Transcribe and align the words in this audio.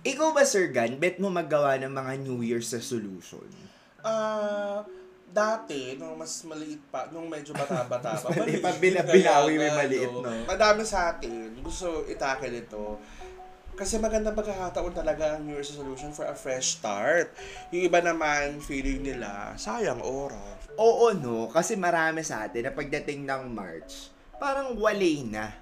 Ikaw 0.00 0.32
ba, 0.32 0.48
Sir 0.48 0.72
Gan, 0.72 0.96
bet 0.96 1.20
mo 1.20 1.28
magawa 1.28 1.76
ng 1.76 1.92
mga 1.92 2.12
New 2.24 2.40
Year's 2.40 2.72
resolution? 2.72 3.44
Ah, 4.00 4.80
dati, 5.28 6.00
nung 6.00 6.16
mas 6.16 6.40
maliit 6.48 6.80
pa, 6.88 7.12
nung 7.12 7.28
medyo 7.28 7.52
bata-bata 7.52 8.16
pa, 8.16 8.32
maliit 8.32 8.64
pa, 8.64 8.72
mo 8.72 8.80
yung 8.80 9.60
nga, 9.60 9.76
maliit, 9.76 10.08
no? 10.08 10.32
Madami 10.48 10.88
sa 10.88 11.12
atin, 11.12 11.52
gusto 11.60 12.08
itakil 12.08 12.64
ito. 12.64 12.96
Kasi 13.76 14.00
magandang 14.00 14.32
pagkakataon 14.32 14.96
talaga 14.96 15.36
ang 15.36 15.44
New 15.44 15.60
Year's 15.60 15.68
resolution 15.76 16.16
for 16.16 16.24
a 16.24 16.36
fresh 16.36 16.80
start. 16.80 17.36
Yung 17.68 17.84
iba 17.84 18.00
naman, 18.00 18.56
feeling 18.64 19.04
nila, 19.04 19.52
sayang 19.60 20.00
oras. 20.00 20.64
Oo, 20.80 21.12
no? 21.12 21.52
Kasi 21.52 21.76
marami 21.76 22.24
sa 22.24 22.48
atin 22.48 22.68
na 22.68 22.72
pagdating 22.72 23.28
ng 23.28 23.52
March, 23.52 24.08
parang 24.40 24.80
walay 24.80 25.20
na. 25.28 25.52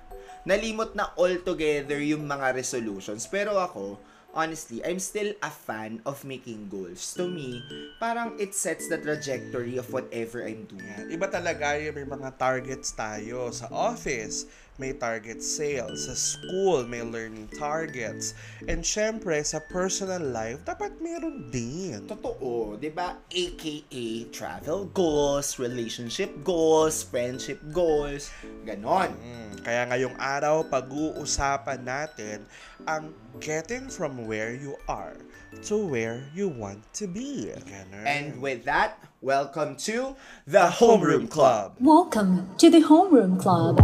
Nalimot 0.47 0.95
na 0.95 1.11
altogether 1.19 1.99
yung 1.99 2.23
mga 2.23 2.55
resolutions. 2.55 3.27
Pero 3.27 3.59
ako, 3.59 3.99
honestly, 4.35 4.85
I'm 4.85 4.99
still 4.99 5.33
a 5.43 5.51
fan 5.51 6.01
of 6.05 6.25
making 6.25 6.69
goals. 6.69 7.15
To 7.15 7.29
me, 7.29 7.63
parang 8.01 8.37
it 8.39 8.55
sets 8.55 8.89
the 8.89 8.99
trajectory 8.99 9.77
of 9.77 9.89
whatever 9.93 10.45
I'm 10.45 10.69
doing. 10.69 11.09
Iba 11.09 11.29
talaga 11.33 11.77
yung 11.81 11.97
may 11.97 12.09
mga 12.09 12.37
targets 12.37 12.93
tayo 12.93 13.51
sa 13.53 13.69
office. 13.73 14.47
May 14.79 14.95
target 14.95 15.43
sales. 15.43 16.07
Sa 16.07 16.15
school, 16.15 16.87
may 16.87 17.03
learning 17.03 17.51
targets. 17.59 18.39
And 18.71 18.87
syempre, 18.87 19.43
sa 19.43 19.59
personal 19.59 20.23
life, 20.23 20.63
dapat 20.63 21.03
meron 21.03 21.51
din. 21.51 22.07
Totoo, 22.07 22.79
'di 22.79 22.95
ba? 22.95 23.19
AKA 23.27 24.31
travel 24.31 24.87
goals, 24.95 25.59
relationship 25.59 26.31
goals, 26.47 27.03
friendship 27.03 27.59
goals, 27.75 28.31
ganon. 28.63 29.11
Mm, 29.19 29.67
kaya 29.67 29.83
ngayong 29.91 30.15
araw, 30.15 30.63
pag-uusapan 30.71 31.83
natin 31.83 32.47
ang 32.87 33.11
getting 33.43 33.91
from 33.91 34.31
where 34.31 34.55
you 34.55 34.79
are 34.87 35.19
to 35.67 35.75
where 35.75 36.23
you 36.35 36.49
want 36.49 36.87
to 36.95 37.11
be. 37.11 37.51
Ganun. 37.67 38.07
And 38.07 38.27
with 38.39 38.65
that, 38.65 39.03
welcome 39.21 39.77
to 39.91 40.15
the 40.47 40.71
Homeroom 40.71 41.27
Club. 41.27 41.75
Welcome 41.81 42.55
to 42.63 42.71
the 42.71 42.87
Homeroom 42.87 43.43
Club. 43.43 43.83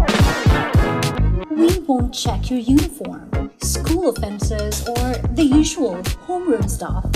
We 1.51 1.81
won't 1.81 2.15
check 2.15 2.49
your 2.49 2.61
uniform, 2.61 3.51
school 3.61 4.11
offenses, 4.11 4.87
or 4.89 5.15
the 5.35 5.43
usual 5.43 5.97
homeroom 6.27 6.71
stuff. 6.71 7.11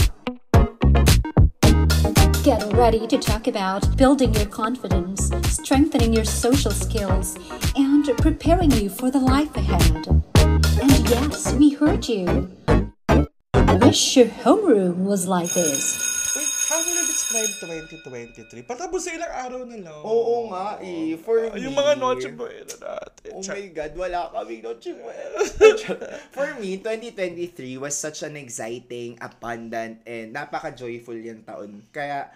Get 2.43 2.65
ready 2.73 3.07
to 3.07 3.19
talk 3.19 3.47
about 3.47 3.97
building 3.97 4.35
your 4.35 4.47
confidence, 4.47 5.31
strengthening 5.49 6.13
your 6.13 6.25
social 6.25 6.73
skills, 6.73 7.39
and 7.77 8.05
preparing 8.19 8.73
you 8.73 8.89
for 8.89 9.11
the 9.11 9.21
life 9.21 9.57
ahead. 9.57 10.09
And 10.37 11.09
yes, 11.09 11.53
we 11.55 11.75
heard 11.75 12.09
you. 12.09 12.51
Wish 13.81 14.17
your 14.17 14.27
homeroom 14.27 15.05
was 15.05 15.29
like 15.29 15.53
this. 15.55 16.18
2023? 17.59 18.63
Patapos 18.63 19.03
sa 19.03 19.11
ilang 19.15 19.35
araw 19.35 19.61
na 19.67 19.79
lang. 19.83 20.01
Oo 20.07 20.47
nga 20.55 20.79
eh, 20.79 21.19
for 21.19 21.51
Yung 21.59 21.75
me, 21.75 21.81
mga 21.83 21.95
noche 21.99 22.31
buena 22.31 22.71
natin. 22.71 23.31
Oh 23.35 23.43
my 23.43 23.65
God, 23.75 23.93
wala 23.99 24.19
kaming 24.31 24.63
noche 24.63 24.91
buena. 24.95 25.39
For 26.37 26.49
me, 26.63 26.79
2023 26.79 27.83
was 27.83 27.99
such 27.99 28.23
an 28.23 28.39
exciting, 28.39 29.19
abundant, 29.19 30.01
and 30.07 30.31
napaka-joyful 30.31 31.19
yung 31.19 31.43
taon. 31.43 31.83
Kaya, 31.91 32.31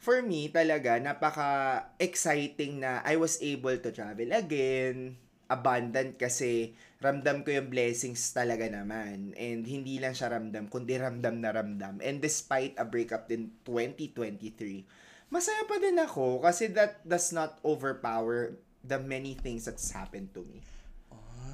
for 0.00 0.24
me, 0.24 0.48
talaga, 0.48 0.96
napaka-exciting 0.96 2.80
na 2.80 3.04
I 3.04 3.20
was 3.20 3.36
able 3.44 3.76
to 3.76 3.90
travel 3.92 4.32
again. 4.32 5.20
Abundant 5.46 6.18
kasi 6.18 6.74
ramdam 7.00 7.44
ko 7.44 7.52
yung 7.52 7.68
blessings 7.68 8.32
talaga 8.32 8.64
naman. 8.68 9.36
And 9.36 9.62
hindi 9.64 10.00
lang 10.00 10.16
siya 10.16 10.32
ramdam, 10.32 10.68
kundi 10.72 10.96
ramdam 10.96 11.40
na 11.40 11.52
ramdam. 11.52 12.00
And 12.00 12.20
despite 12.20 12.76
a 12.80 12.84
breakup 12.88 13.28
din 13.28 13.52
2023, 13.64 14.86
masaya 15.28 15.62
pa 15.66 15.76
din 15.82 15.98
ako 16.00 16.40
kasi 16.40 16.70
that 16.72 17.02
does 17.04 17.34
not 17.34 17.58
overpower 17.66 18.56
the 18.86 18.98
many 19.02 19.34
things 19.34 19.66
that's 19.66 19.90
happened 19.90 20.30
to 20.32 20.46
me. 20.46 20.62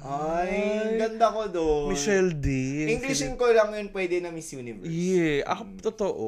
Ay, 0.03 0.99
ganda 0.99 1.31
ko 1.31 1.47
doon. 1.47 1.95
Michelle 1.95 2.35
D. 2.35 2.47
Englishin 2.91 3.39
ko 3.39 3.47
lang 3.55 3.71
yun 3.71 3.87
pwede 3.95 4.19
na 4.19 4.35
Miss 4.35 4.51
Universe. 4.51 4.91
Yeah, 4.91 5.47
ako 5.47 5.61
totoo. 5.79 6.27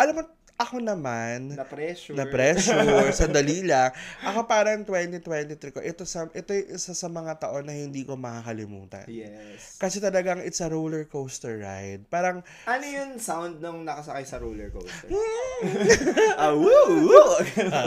Alam 0.00 0.16
mo, 0.16 0.22
ako 0.60 0.76
naman, 0.84 1.56
Na 1.56 1.64
pressure. 1.64 2.12
na 2.12 2.28
pressure, 2.28 3.08
sandali 3.16 3.64
lang. 3.64 3.88
Ako 4.20 4.44
parang 4.44 4.84
2023 4.84 5.72
ko, 5.72 5.80
ito, 5.80 6.04
sa, 6.04 6.28
ito 6.36 6.52
yung 6.52 6.68
isa 6.76 6.92
sa 6.92 7.08
mga 7.08 7.40
taon 7.40 7.64
na 7.64 7.72
hindi 7.72 8.04
ko 8.04 8.20
makakalimutan. 8.20 9.08
Yes. 9.08 9.80
Kasi 9.80 10.04
talagang 10.04 10.44
it's 10.44 10.60
a 10.60 10.68
roller 10.68 11.08
coaster 11.08 11.64
ride. 11.64 12.04
Parang, 12.12 12.44
Ano 12.68 12.84
yung 12.84 13.16
sound 13.16 13.64
nung 13.64 13.88
nakasakay 13.88 14.28
sa 14.28 14.36
roller 14.36 14.68
coaster? 14.68 15.08
ah, 16.40 16.52
woo, 16.52 17.08
woo. 17.08 17.40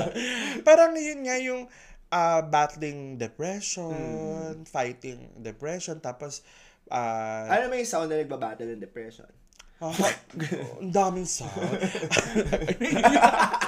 parang 0.68 0.98
yun 0.98 1.30
nga 1.30 1.38
yung 1.38 1.70
ah, 2.10 2.42
battling 2.42 3.22
depression, 3.22 4.66
fighting 4.66 5.30
depression, 5.38 6.02
tapos, 6.02 6.42
ah, 6.90 7.46
ano 7.54 7.70
may 7.70 7.86
sound 7.86 8.10
na 8.10 8.18
nagbabattle 8.18 8.74
ng 8.74 8.82
depression? 8.82 9.30
Ah, 9.84 9.92
ang 10.80 10.96
daming 10.96 11.28
sound. 11.28 11.60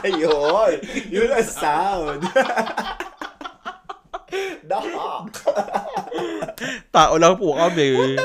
Ayun! 0.08 0.80
Yun 1.12 1.36
ang 1.36 1.44
sound. 1.44 2.24
The 4.66 4.80
Hawk. 4.80 5.36
Tao 6.90 7.14
lang 7.20 7.38
po 7.38 7.54
kami. 7.56 7.96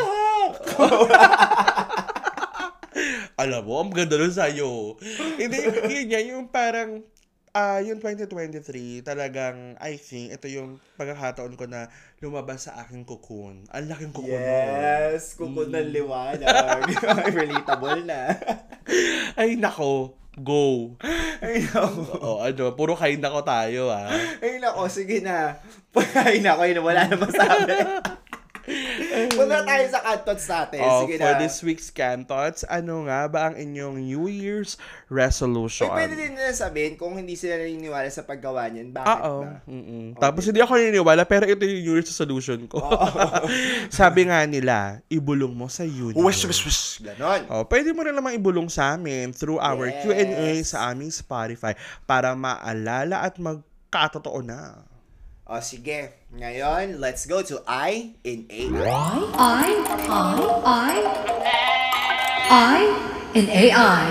Alam 3.40 3.64
mo, 3.64 3.80
ang 3.80 3.92
ganda 3.92 4.20
nun 4.20 4.32
sa'yo. 4.32 5.00
Hindi, 5.40 5.56
yun 5.64 6.12
yan, 6.12 6.24
yung 6.36 6.46
parang, 6.52 7.00
ah 7.50 7.82
yung 7.82 7.98
2023, 7.98 9.02
talagang, 9.02 9.74
I 9.82 9.98
think, 9.98 10.30
ito 10.30 10.46
yung 10.46 10.78
pagkakataon 10.94 11.58
ko 11.58 11.66
na 11.66 11.90
lumabas 12.22 12.70
sa 12.70 12.78
aking 12.82 13.02
cocoon. 13.02 13.66
Ang 13.74 13.90
laking 13.90 14.14
cocoon. 14.14 14.38
Yes, 14.38 15.34
kukun 15.34 15.74
ng 15.74 15.90
liwanag. 15.90 16.86
Relatable 17.38 18.06
na. 18.06 18.38
Ay, 19.40 19.58
nako. 19.58 20.14
Go. 20.38 20.94
Ay, 21.42 21.66
nako. 21.66 22.02
O, 22.22 22.38
ano, 22.46 22.78
puro 22.78 22.94
kain 22.94 23.18
nako 23.18 23.42
tayo, 23.42 23.90
ah. 23.90 24.06
Ay, 24.38 24.62
nako, 24.62 24.86
sige 24.86 25.18
na. 25.18 25.58
Ay, 26.26 26.38
nako, 26.38 26.62
yun, 26.70 26.86
wala 26.86 27.10
na 27.10 27.16
masabi. 27.18 27.74
Punta 29.38 29.60
tayo 29.62 29.84
sa 29.86 30.00
cantots 30.00 30.44
natin. 30.46 30.80
Oh, 30.80 31.02
Sige 31.04 31.14
for 31.16 31.32
na. 31.34 31.40
this 31.40 31.56
week's 31.60 31.88
Cantots, 31.90 32.62
ano 32.64 33.04
nga 33.04 33.26
ba 33.26 33.50
ang 33.50 33.56
inyong 33.56 34.00
New 34.00 34.24
Year's 34.26 34.80
resolution? 35.06 35.90
Eh, 35.90 35.96
pwede 35.96 36.14
din 36.14 36.32
nila 36.32 36.50
sabihin 36.50 36.94
kung 36.94 37.12
hindi 37.14 37.34
sila 37.34 37.58
naniniwala 37.58 38.08
sa 38.08 38.24
paggawa 38.24 38.70
niyan. 38.70 38.94
Bakit 38.94 39.20
Oo. 39.20 39.42
ba? 39.42 39.60
Mm-mm. 39.66 40.06
Tapos 40.16 40.46
hindi 40.46 40.60
ako 40.60 40.78
naniniwala, 40.78 41.22
pero 41.24 41.44
ito 41.44 41.60
yung 41.60 41.82
New 41.82 41.94
Year's 41.98 42.08
resolution 42.08 42.64
ko. 42.64 42.80
Sabi 43.92 44.26
nga 44.26 44.44
nila, 44.44 45.00
ibulong 45.06 45.52
mo 45.52 45.66
sa 45.66 45.82
universe. 45.82 46.20
Wish, 46.20 46.42
wish, 46.46 46.62
wish. 46.64 46.82
Ganon. 47.02 47.46
Oh, 47.50 47.64
pwede 47.66 47.90
mo 47.90 48.02
rin 48.02 48.14
namang 48.14 48.36
ibulong 48.36 48.68
sa 48.68 48.94
amin 48.94 49.32
through 49.32 49.58
our 49.58 49.90
Yes. 49.90 50.04
Q&A 50.04 50.50
sa 50.62 50.92
aming 50.92 51.10
Spotify 51.10 51.74
para 52.04 52.32
maalala 52.32 53.24
at 53.24 53.34
magkatotoo 53.36 54.40
na. 54.40 54.86
O, 55.50 55.58
sige. 55.58 56.14
Ngayon, 56.30 57.02
let's 57.02 57.26
go 57.26 57.42
to 57.42 57.58
I 57.66 58.14
in 58.22 58.46
AI. 58.46 59.18
I, 59.34 59.82
I, 60.06 60.34
I, 60.62 60.94
I 62.46 62.78
in 63.34 63.50
AI. 63.50 64.06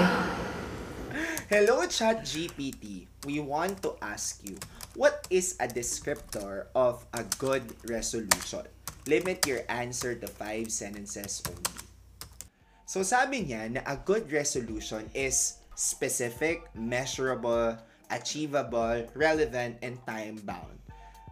Hello, 1.48 1.88
ChatGPT. 1.88 3.08
We 3.24 3.40
want 3.40 3.80
to 3.88 3.96
ask 4.04 4.44
you, 4.44 4.60
what 5.00 5.32
is 5.32 5.56
a 5.64 5.68
descriptor 5.72 6.68
of 6.76 7.08
a 7.16 7.24
good 7.40 7.64
resolution? 7.88 8.68
Limit 9.08 9.48
your 9.48 9.64
answer 9.72 10.20
to 10.20 10.28
five 10.28 10.68
sentences 10.76 11.40
only. 11.48 11.88
So 12.84 13.00
sabi 13.00 13.48
niya 13.48 13.80
na 13.80 13.82
a 13.88 13.96
good 13.96 14.28
resolution 14.28 15.08
is 15.16 15.56
specific, 15.72 16.68
measurable, 16.76 17.80
achievable, 18.12 19.08
relevant, 19.16 19.80
and 19.80 20.04
time-bound. 20.04 20.79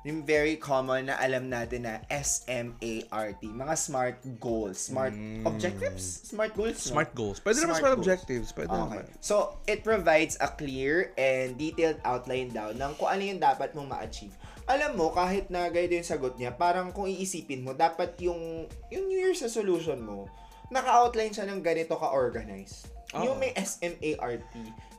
Yung 0.07 0.24
very 0.24 0.56
common 0.56 1.12
na 1.12 1.19
alam 1.19 1.51
natin 1.51 1.83
na 1.83 2.00
SMART, 2.07 3.44
mga 3.44 3.75
smart 3.75 4.15
goals, 4.39 4.88
smart 4.88 5.12
objectives, 5.44 6.31
smart 6.31 6.56
goals. 6.56 6.80
no? 6.88 6.95
Smart 6.95 7.12
goals. 7.12 7.38
Pwede 7.44 7.59
naman 7.59 7.75
Smart 7.75 7.81
smart 7.83 7.92
goals. 7.92 8.06
objectives. 8.07 8.48
Pwede 8.56 8.71
Okay. 8.71 8.80
naman. 8.88 9.04
So, 9.19 9.36
it 9.68 9.83
provides 9.83 10.39
a 10.39 10.48
clear 10.48 11.12
and 11.19 11.59
detailed 11.59 12.00
outline 12.07 12.56
down 12.56 12.80
ng 12.80 12.95
kung 12.95 13.12
ano 13.12 13.19
yung 13.19 13.44
dapat 13.44 13.75
mong 13.75 13.92
ma-achieve. 13.92 14.31
Alam 14.63 14.95
mo, 14.95 15.12
kahit 15.12 15.51
na 15.51 15.68
ganito 15.68 16.00
yung 16.00 16.07
sagot 16.07 16.39
niya, 16.39 16.56
parang 16.56 16.95
kung 16.95 17.12
iisipin 17.12 17.68
mo, 17.68 17.75
dapat 17.75 18.15
yung, 18.24 18.63
yung 18.88 19.06
New 19.12 19.19
Year's 19.19 19.44
resolution 19.44 20.00
mo, 20.00 20.31
naka-outline 20.71 21.36
siya 21.36 21.51
ng 21.51 21.59
ganito 21.59 22.00
ka-organize. 22.00 22.88
Oo. 23.12 23.27
Yung 23.27 23.44
may 23.44 23.51
SMART. 23.56 24.44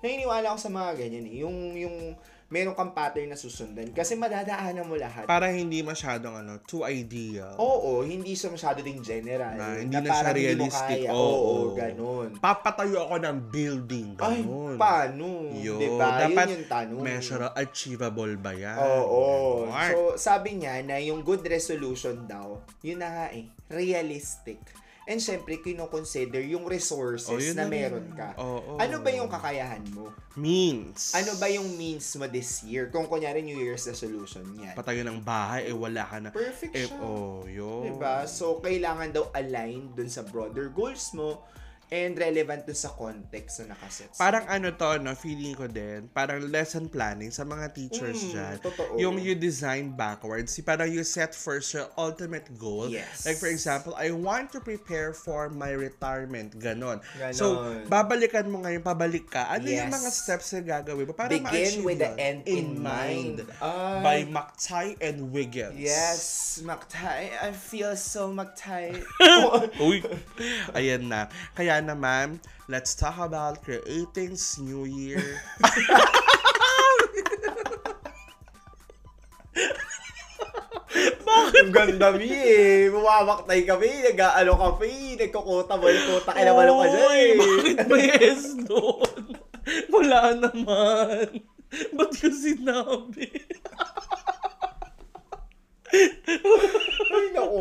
Naniniwala 0.04 0.52
ako 0.52 0.58
sa 0.60 0.68
mga 0.68 0.90
ganyan 1.00 1.24
eh. 1.24 1.36
Yung, 1.40 1.56
yung 1.72 1.96
meron 2.48 2.72
kang 2.72 2.96
pattern 2.96 3.28
na 3.28 3.36
susundan. 3.36 3.92
Kasi 3.92 4.16
madadaanan 4.16 4.88
mo 4.88 4.96
lahat. 4.96 5.28
Para 5.28 5.52
hindi 5.52 5.84
masyadong 5.84 6.40
ano, 6.40 6.56
too 6.64 6.80
ideal. 6.82 7.52
Oo, 7.60 8.00
hindi 8.00 8.32
siya 8.32 8.48
masyado 8.48 8.80
ding 8.80 9.04
general. 9.04 9.52
Na 9.52 9.76
hindi 9.76 9.92
na 9.92 10.00
siya 10.00 10.12
parang 10.24 10.32
hindi 10.32 10.44
realistic. 10.48 10.98
kaya. 11.04 11.10
Oo. 11.12 11.28
Oo, 11.28 11.54
ganun. 11.76 12.28
Papatayo 12.40 13.04
ako 13.04 13.16
ng 13.20 13.36
building. 13.52 14.08
Ay, 14.16 14.40
Ganun. 14.40 14.74
paano? 14.80 15.26
Yun. 15.52 15.76
Diba? 15.78 16.08
Dapat 16.24 16.46
Yun 16.48 16.54
yung 16.56 16.66
tanong. 16.66 17.00
measure 17.04 17.44
achievable 17.52 18.34
ba 18.40 18.52
yan? 18.56 18.76
Oo. 18.80 19.22
Ganon. 19.68 19.90
So, 19.92 19.98
sabi 20.16 20.56
niya 20.56 20.80
na 20.80 20.96
yung 20.96 21.20
good 21.20 21.44
resolution 21.44 22.24
daw, 22.24 22.64
yun 22.80 22.96
na 22.96 23.08
nga 23.08 23.26
eh, 23.30 23.44
realistic. 23.68 24.56
And 25.08 25.16
syempre, 25.18 25.56
kinoconsider 25.56 26.44
yung 26.44 26.68
resources 26.68 27.32
Oh, 27.32 27.40
yun 27.40 27.56
na 27.56 27.64
na 27.64 27.72
meron 27.72 28.12
ka. 28.12 28.36
Oo. 28.36 28.76
Ano 28.76 29.00
ba 29.00 29.08
yung 29.08 29.24
kakayahan 29.26 29.80
mo? 29.88 30.12
Means. 30.36 31.16
Ano 31.16 31.32
ba 31.40 31.48
yung 31.48 31.64
means 31.74 32.04
mo 32.14 32.28
this 32.28 32.60
year? 32.60 32.92
Kung 32.92 33.08
kunyari 33.08 33.40
New 33.40 33.56
Year's 33.56 33.88
resolution 33.88 34.44
yan. 34.54 34.76
Patayo 34.76 35.00
ng 35.02 35.24
bahay, 35.24 35.64
eh 35.64 35.72
wala 35.72 36.04
ka 36.04 36.20
na. 36.20 36.28
Perfect 36.28 36.76
Eh, 36.76 36.84
siya. 36.84 37.00
oh, 37.00 37.40
yun. 37.48 37.88
Diba? 37.88 38.28
So, 38.28 38.60
kailangan 38.60 39.16
daw 39.16 39.32
align 39.32 39.96
dun 39.96 40.12
sa 40.12 40.20
broader 40.20 40.68
goals 40.68 41.16
mo 41.16 41.40
and 41.88 42.14
relevant 42.14 42.64
dun 42.64 42.74
sa 42.74 42.90
context 42.90 43.60
na 43.60 43.72
nakaset. 43.72 44.12
Parang 44.14 44.44
ano 44.44 44.70
to, 44.70 44.98
no, 44.98 45.12
feeling 45.12 45.52
ko 45.52 45.64
din, 45.64 46.08
parang 46.08 46.44
lesson 46.44 46.86
planning 46.86 47.28
sa 47.28 47.42
mga 47.42 47.72
teachers 47.72 48.20
Mm, 48.20 48.30
dyan. 48.30 48.56
totoo. 48.60 48.92
Yung 48.96 49.16
you 49.16 49.32
design 49.32 49.92
backwards, 49.92 50.52
si 50.52 50.60
parang 50.60 50.86
you 50.86 51.00
set 51.00 51.32
first 51.32 51.72
your 51.72 51.88
ultimate 51.96 52.44
goal. 52.54 52.88
Yes. 52.88 53.24
Like 53.24 53.36
for 53.36 53.48
example, 53.48 53.96
I 53.96 54.10
want 54.10 54.52
to 54.52 54.60
prepare 54.60 55.12
for 55.12 55.48
my 55.48 55.70
retirement. 55.70 56.52
Ganon. 56.54 57.00
Ganon. 57.16 57.32
So, 57.32 57.46
babalikan 57.86 58.48
mo 58.48 58.60
ngayon, 58.60 58.82
pabalik 58.82 59.28
ka. 59.28 59.48
Ano 59.48 59.64
yung 59.64 59.88
Yes. 59.88 59.94
mga 59.94 60.10
steps 60.10 60.46
na 60.52 60.60
gagawin 60.60 61.06
mo 61.06 61.14
para 61.14 61.32
Begin 61.32 61.44
ma-achieve 61.44 61.84
with 61.84 61.98
the 61.98 62.12
end 62.16 62.44
in 62.44 62.76
mind. 62.76 63.46
Ay. 63.58 64.00
By 64.00 64.18
Maktay 64.24 64.86
and 65.00 65.32
Wiggins. 65.32 65.78
Yes, 65.78 66.20
Maktay. 66.60 67.32
I 67.32 67.50
feel 67.50 67.94
so 67.94 68.28
Maktay. 68.28 68.98
Uy, 69.80 70.02
ayan 70.74 71.06
na. 71.06 71.26
Kaya 71.54 71.77
naman, 71.82 72.42
let's 72.66 72.94
talk 72.94 73.18
about 73.18 73.62
creating 73.62 74.34
New 74.62 74.84
Year. 74.84 75.22
Ang 81.58 81.74
ganda 81.74 82.14
mi 82.14 82.30
eh. 82.30 82.86
Mumamaktay 82.88 83.66
kami. 83.66 83.90
Nag-ano 84.08 84.54
kami. 84.56 85.18
Nagkukuta. 85.18 85.74
Balikuta. 85.76 86.30
Kinabalo 86.32 86.72
ka 86.80 86.86
dyan 86.86 87.02
Oy, 87.02 87.18
eh. 87.18 87.34
Bakit 87.36 87.78
may 87.90 88.06
yes 88.14 88.44
doon? 88.64 89.36
Wala 89.92 90.20
naman. 90.38 91.44
Ba't 91.92 92.12
ko 92.16 92.28
sinabi? 92.32 93.28
Ay, 97.08 97.26
naku. 97.32 97.58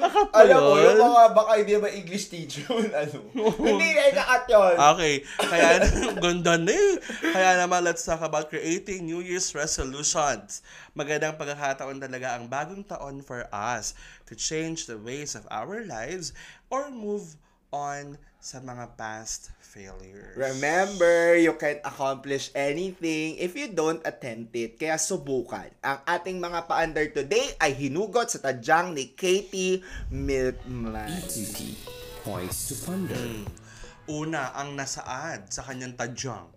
Akapulot. 0.00 0.32
Alam 0.32 0.60
mo, 0.60 0.74
yung 0.80 0.98
mga 0.98 1.24
baka 1.36 1.52
hindi 1.60 1.74
ba 1.76 1.90
English 1.92 2.26
teacher 2.32 2.64
yun, 2.64 2.88
ano. 2.90 3.18
hindi 3.60 3.88
na 3.92 4.02
ikakat 4.08 4.44
yun. 4.48 4.74
Okay, 4.96 5.14
kaya 5.36 5.68
ganda 6.24 6.54
na 6.56 6.72
eh. 6.72 6.92
Kaya 7.20 7.50
naman, 7.60 7.84
let's 7.84 8.02
talk 8.02 8.24
about 8.24 8.48
creating 8.48 9.04
New 9.04 9.20
Year's 9.20 9.52
resolutions. 9.52 10.64
Magandang 10.96 11.36
pagkakataon 11.36 12.00
talaga 12.00 12.36
ang 12.40 12.48
bagong 12.48 12.84
taon 12.88 13.20
for 13.20 13.44
us 13.52 13.92
to 14.26 14.32
change 14.32 14.88
the 14.88 14.96
ways 14.96 15.36
of 15.36 15.44
our 15.52 15.84
lives 15.84 16.32
or 16.72 16.88
move 16.88 17.36
on 17.72 18.16
sa 18.42 18.58
mga 18.58 18.98
past 18.98 19.54
failures. 19.62 20.34
Remember, 20.34 21.38
you 21.38 21.54
can't 21.54 21.78
accomplish 21.86 22.50
anything 22.58 23.38
if 23.38 23.54
you 23.54 23.70
don't 23.70 24.02
attempt 24.02 24.50
it. 24.58 24.74
Kaya 24.82 24.98
subukan. 24.98 25.70
Ang 25.78 26.02
ating 26.10 26.42
mga 26.42 26.66
pa-under 26.66 27.06
today 27.14 27.54
ay 27.62 27.70
hinugot 27.70 28.34
sa 28.34 28.42
tadyang 28.42 28.98
ni 28.98 29.14
Katie 29.14 29.78
Milkman. 30.10 31.06
EQT 31.22 31.78
points 32.26 32.66
to 32.66 32.74
ponder. 32.82 33.14
Hmm. 33.14 33.46
Una, 34.10 34.50
ang 34.58 34.74
nasaad 34.74 35.46
sa 35.46 35.62
kanyang 35.62 35.94
tadyang. 35.94 36.50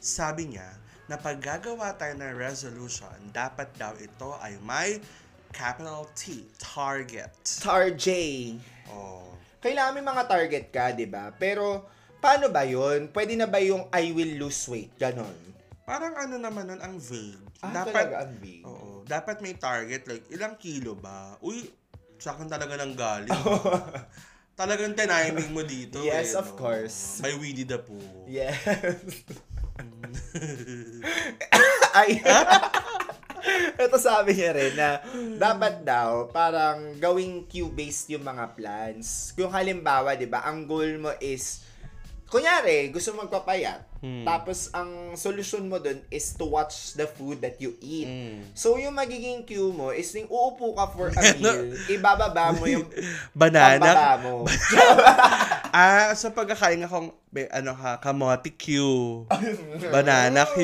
Sabi 0.00 0.56
niya, 0.56 0.72
na 1.06 1.20
pag 1.20 1.38
gagawa 1.38 1.94
tayo 1.94 2.16
ng 2.18 2.34
resolution, 2.34 3.14
dapat 3.30 3.70
daw 3.76 3.92
ito 4.00 4.34
ay 4.40 4.56
may 4.64 4.98
capital 5.52 6.08
T, 6.16 6.48
target. 6.58 7.30
Star 7.44 7.92
J. 7.92 8.08
Oh. 8.90 9.36
Kailangan 9.66 9.92
may 9.98 10.06
mga 10.06 10.24
target 10.30 10.64
ka, 10.70 10.94
di 10.94 11.10
ba? 11.10 11.34
Pero, 11.34 11.90
paano 12.22 12.54
ba 12.54 12.62
yun? 12.62 13.10
Pwede 13.10 13.34
na 13.34 13.50
ba 13.50 13.58
yung 13.58 13.90
I 13.90 14.14
will 14.14 14.38
lose 14.38 14.62
weight? 14.70 14.94
Ganon. 14.94 15.34
Parang 15.82 16.14
ano 16.14 16.38
naman 16.38 16.70
nun, 16.70 16.78
ang 16.78 17.02
vague. 17.02 17.42
Ah, 17.66 17.82
talaga 17.82 18.22
ang 18.22 18.38
vague. 18.38 18.62
Oo. 18.62 19.02
Dapat 19.02 19.42
may 19.42 19.58
target, 19.58 20.06
like, 20.06 20.22
ilang 20.30 20.54
kilo 20.54 20.94
ba? 20.94 21.34
Uy, 21.42 21.66
sa 22.22 22.38
akin 22.38 22.46
talaga 22.46 22.78
nang 22.78 22.94
galing. 22.94 23.34
Talagang 24.60 24.94
tiniming 24.94 25.50
mo 25.50 25.66
dito. 25.66 25.98
Yes, 26.06 26.32
eh, 26.32 26.40
of 26.40 26.54
no? 26.54 26.58
course. 26.62 27.18
By 27.18 27.34
Winnie 27.34 27.66
the 27.66 27.82
Pooh. 27.82 28.22
Yes. 28.30 28.54
Ay. 31.98 32.22
Ito 33.84 33.96
sabi 33.96 34.34
niya 34.34 34.52
rin 34.52 34.74
na 34.74 35.00
dapat 35.36 35.82
daw 35.82 36.26
parang 36.28 36.96
gawing 36.96 37.46
Q-based 37.46 38.10
yung 38.10 38.24
mga 38.24 38.54
plans. 38.54 39.30
Kung 39.32 39.50
halimbawa, 39.50 40.14
'di 40.14 40.26
ba, 40.26 40.42
ang 40.42 40.64
goal 40.64 40.98
mo 40.98 41.12
is 41.18 41.62
kunyari, 42.26 42.90
gusto 42.90 43.14
mo 43.14 43.22
magpapayat. 43.22 43.86
Tapos 44.22 44.70
ang 44.70 45.14
solusyon 45.14 45.66
mo 45.66 45.78
dun 45.78 45.98
is 46.10 46.34
to 46.34 46.46
watch 46.46 46.94
the 46.94 47.06
food 47.06 47.38
that 47.38 47.58
you 47.58 47.74
eat. 47.78 48.06
So 48.52 48.78
yung 48.78 48.94
magiging 48.94 49.42
cue 49.42 49.70
mo 49.70 49.90
is 49.90 50.10
yung 50.14 50.26
uupo 50.26 50.74
ka 50.74 50.90
for 50.90 51.10
a 51.10 51.22
meal, 51.38 51.70
ibababa 51.86 52.50
mo 52.50 52.66
yung 52.66 52.86
Banana. 53.34 54.18
mo. 54.22 54.42
Ah, 55.76 56.16
sa 56.16 56.32
pagkakain 56.32 56.80
akong, 56.80 57.12
ano 57.52 57.72
ka, 57.76 58.00
kamote 58.00 58.56
Q. 58.56 58.64
Banana 59.94 60.48
Q. 60.48 60.56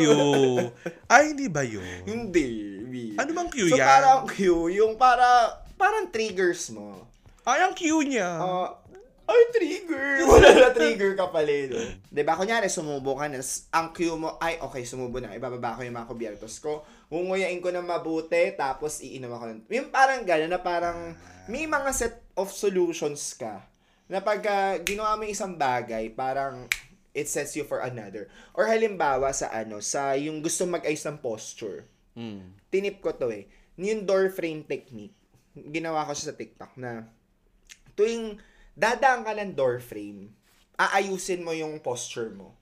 Ay, 1.04 1.36
hindi 1.36 1.52
ba 1.52 1.60
yun? 1.60 1.84
Hindi. 2.08 2.48
B. 2.88 2.94
Ano 3.20 3.30
bang 3.36 3.50
Q 3.52 3.72
so, 3.72 3.76
yan? 3.76 3.84
parang 3.88 4.24
cue, 4.24 4.80
yung 4.80 4.96
para, 4.96 5.60
parang 5.76 6.08
triggers 6.08 6.72
mo. 6.72 7.04
Ay, 7.44 7.60
ang 7.60 7.76
Q 7.76 8.04
niya. 8.08 8.40
Ah, 8.40 8.80
ay, 9.22 9.42
trigger! 9.54 10.08
Wala 10.28 10.48
na 10.50 10.68
trigger 10.74 11.12
ka 11.14 11.30
pala, 11.30 11.54
no? 11.70 11.78
Diba, 12.10 12.34
kunyari, 12.34 12.66
sumubo 12.66 13.16
ka 13.16 13.30
na, 13.30 13.38
ang 13.70 13.94
cue 13.94 14.12
mo, 14.18 14.36
ay, 14.42 14.58
okay, 14.58 14.82
sumubo 14.82 15.22
na, 15.22 15.32
ibababa 15.32 15.78
ko 15.78 15.86
yung 15.86 15.94
mga 15.94 16.10
kubyertos 16.10 16.58
ko, 16.58 16.82
hunguyain 17.08 17.62
ko 17.62 17.70
na 17.70 17.80
mabuti, 17.80 18.52
tapos 18.58 18.98
iinom 19.00 19.32
ako. 19.32 19.44
ng- 19.48 19.64
Yung 19.72 19.88
parang 19.94 20.26
gano'n, 20.26 20.50
na 20.50 20.60
parang, 20.60 21.14
may 21.46 21.64
mga 21.64 21.90
set 21.94 22.18
of 22.34 22.50
solutions 22.50 23.32
ka, 23.38 23.62
na 24.12 24.20
pagka 24.20 24.76
ginawa 24.84 25.16
mo 25.16 25.24
isang 25.24 25.56
bagay, 25.56 26.12
parang, 26.12 26.68
it 27.16 27.24
sets 27.24 27.56
you 27.56 27.64
for 27.64 27.80
another. 27.80 28.28
Or 28.52 28.68
halimbawa 28.68 29.32
sa 29.32 29.48
ano, 29.48 29.80
sa 29.80 30.12
yung 30.20 30.44
gusto 30.44 30.68
mag-ayos 30.68 31.04
ng 31.08 31.16
posture 31.24 31.88
Hmm. 32.12 32.52
tinip 32.68 33.00
ko 33.00 33.16
to 33.16 33.32
eh. 33.32 33.48
Yung 33.80 34.04
door 34.04 34.28
frame 34.28 34.68
technique. 34.68 35.16
Ginawa 35.56 36.04
ko 36.04 36.12
siya 36.12 36.32
sa 36.32 36.36
TikTok 36.36 36.76
na 36.76 37.08
tuwing 37.96 38.36
dadaan 38.76 39.24
ka 39.24 39.32
ng 39.32 39.56
door 39.56 39.80
frame, 39.80 40.32
aayusin 40.76 41.44
mo 41.44 41.56
yung 41.56 41.80
posture 41.80 42.32
mo. 42.32 42.52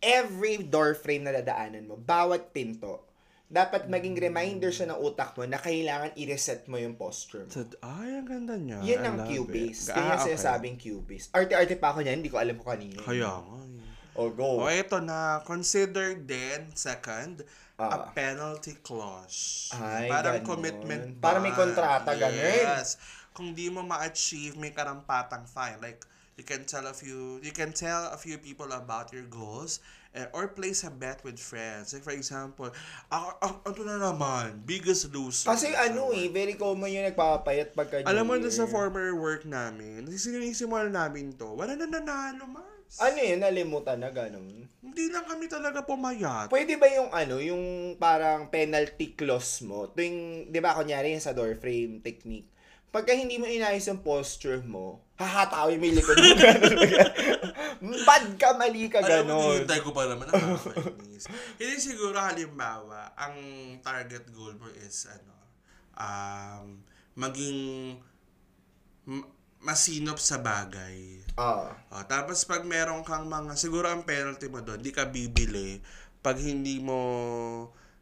Every 0.00 0.60
door 0.64 0.96
frame 0.96 1.28
na 1.28 1.36
dadaanan 1.36 1.88
mo, 1.88 1.96
bawat 1.96 2.52
pinto, 2.52 3.04
dapat 3.50 3.90
maging 3.90 4.14
reminder 4.14 4.70
siya 4.70 4.94
ng 4.94 4.98
utak 5.02 5.34
mo 5.34 5.42
na 5.42 5.58
kailangan 5.58 6.14
i-reset 6.14 6.70
mo 6.70 6.78
yung 6.78 6.94
posture 6.94 7.42
mo. 7.42 7.50
So, 7.50 7.66
ay, 7.82 8.14
ang 8.14 8.24
ganda 8.24 8.54
niya. 8.54 8.78
Yan 8.80 9.02
ang 9.04 9.18
it. 9.26 9.90
Kaya 9.90 10.14
Ah, 10.14 10.16
okay. 10.16 10.24
sinasabing 10.30 10.78
Q-based. 10.78 11.34
Arte-arte 11.34 11.74
pa 11.74 11.90
ako 11.90 12.00
niyan, 12.00 12.22
hindi 12.22 12.30
ko 12.30 12.38
alam 12.38 12.54
kung 12.54 12.70
kanino. 12.70 13.02
Kaya 13.02 13.26
nga. 13.26 13.58
eh. 13.58 13.68
O, 14.14 14.30
go. 14.30 14.62
O, 14.62 14.70
eto 14.70 15.02
na. 15.02 15.42
Consider 15.42 16.14
din, 16.14 16.70
second, 16.72 17.42
a 17.74 17.82
Ah. 17.82 17.98
penalty 18.10 18.78
clause. 18.78 19.70
Ay, 19.74 20.06
Parang 20.06 20.38
ganon. 20.38 20.46
commitment 20.46 21.04
Para 21.18 21.42
may 21.42 21.50
bond. 21.50 21.74
kontrata, 21.74 22.14
ganon. 22.14 22.38
Yes. 22.38 23.02
Kung 23.30 23.50
di 23.50 23.66
mo 23.66 23.82
ma-achieve, 23.82 24.54
may 24.54 24.70
karampatang 24.70 25.42
fine. 25.44 25.78
Like, 25.80 26.06
you 26.40 26.46
can 26.48 26.64
tell 26.64 26.88
a 26.88 26.96
few, 26.96 27.36
you 27.44 27.52
can 27.52 27.76
tell 27.76 28.08
a 28.08 28.16
few 28.16 28.40
people 28.40 28.72
about 28.72 29.12
your 29.12 29.28
goals 29.28 29.84
eh, 30.16 30.24
or 30.32 30.48
place 30.48 30.88
a 30.88 30.90
bet 30.90 31.20
with 31.20 31.36
friends. 31.36 31.92
Like, 31.92 32.00
for 32.00 32.16
example, 32.16 32.72
ako, 33.12 33.28
ako, 33.44 33.56
ano 33.68 33.80
na 33.84 33.96
naman, 34.08 34.64
biggest 34.64 35.12
loser. 35.12 35.52
Kasi 35.52 35.76
ano 35.76 36.16
eh, 36.16 36.32
very 36.32 36.56
common 36.56 36.88
yung 36.88 37.04
nagpapayat 37.12 37.76
pagka 37.76 38.08
Alam 38.08 38.24
mo, 38.24 38.34
doon 38.40 38.56
sa 38.56 38.64
former 38.64 39.12
work 39.12 39.44
namin, 39.44 40.08
sinisimulan 40.08 40.96
namin 40.96 41.36
to, 41.36 41.52
wala 41.52 41.76
na 41.76 41.84
nanalo, 41.84 42.48
Mars. 42.48 42.96
Ano 42.98 43.20
yun, 43.20 43.38
nalimutan 43.44 44.00
na 44.00 44.08
ganun. 44.10 44.66
Hindi 44.80 45.04
lang 45.12 45.28
kami 45.28 45.46
talaga 45.46 45.84
pumayat. 45.84 46.48
Pwede 46.48 46.74
ba 46.80 46.88
yung 46.88 47.12
ano, 47.12 47.36
yung 47.38 47.94
parang 48.00 48.48
penalty 48.48 49.12
clause 49.12 49.60
mo, 49.62 49.92
tuwing, 49.92 50.48
di 50.48 50.58
ba, 50.58 50.72
kunyari 50.72 51.12
yung 51.12 51.22
sa 51.22 51.36
door 51.36 51.52
frame 51.60 52.00
technique, 52.00 52.48
pagka 52.90 53.14
hindi 53.14 53.38
mo 53.38 53.46
inayos 53.46 53.86
yung 53.86 54.02
posture 54.02 54.62
mo, 54.66 54.98
hahatawin 55.14 55.78
mo 55.78 55.84
yung 55.86 55.98
likod 56.02 56.16
mo. 56.18 56.34
Bad 58.08 58.26
ka, 58.36 58.58
mali 58.58 58.90
ka, 58.90 58.98
Alam 59.00 59.30
mo, 59.30 59.38
ganon. 59.38 59.40
hinihintay 59.62 59.80
ko 59.80 59.90
pa 59.94 60.10
naman 60.10 60.26
nakakainis. 60.28 61.24
Hindi 61.58 61.76
siguro 61.78 62.18
halimbawa, 62.18 63.14
ang 63.14 63.36
target 63.80 64.28
goal 64.34 64.58
mo 64.58 64.68
is 64.74 65.06
ano, 65.08 65.36
um, 65.96 66.82
maging 67.16 67.94
m- 69.06 69.28
masinop 69.60 70.18
sa 70.18 70.40
bagay. 70.40 71.20
Ah. 71.36 71.72
Oh, 71.92 72.04
tapos 72.04 72.44
pag 72.44 72.64
meron 72.66 73.04
kang 73.06 73.24
mga, 73.24 73.56
siguro 73.56 73.88
ang 73.88 74.04
penalty 74.04 74.48
mo 74.48 74.60
doon, 74.60 74.80
di 74.80 74.92
ka 74.92 75.08
bibili 75.08 75.80
pag 76.20 76.36
hindi 76.36 76.80
mo 76.80 77.00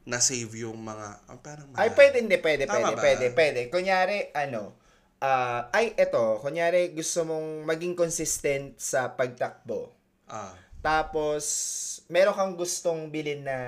na-save 0.09 0.65
yung 0.65 0.81
mga, 0.81 1.07
oh, 1.29 1.39
parang 1.39 1.69
Ay, 1.77 1.93
mahal. 1.93 1.95
pwede, 1.95 2.17
hindi, 2.19 2.37
pwede, 2.41 2.63
Tama 2.65 2.75
pwede, 2.75 2.97
ba? 2.97 3.03
pwede, 3.05 3.27
pwede. 3.31 3.61
Kunyari, 3.69 4.33
ano, 4.33 4.73
ah, 5.21 5.69
ay, 5.71 5.93
eto, 5.95 6.41
kunyari, 6.41 6.91
gusto 6.91 7.29
mong 7.29 7.69
maging 7.69 7.93
consistent 7.93 8.81
sa 8.81 9.13
pagtakbo. 9.13 9.93
Ah, 10.25 10.57
Tapos, 10.81 11.45
meron 12.09 12.33
kang 12.33 12.55
gustong 12.55 13.11
bilhin 13.11 13.43
na 13.43 13.59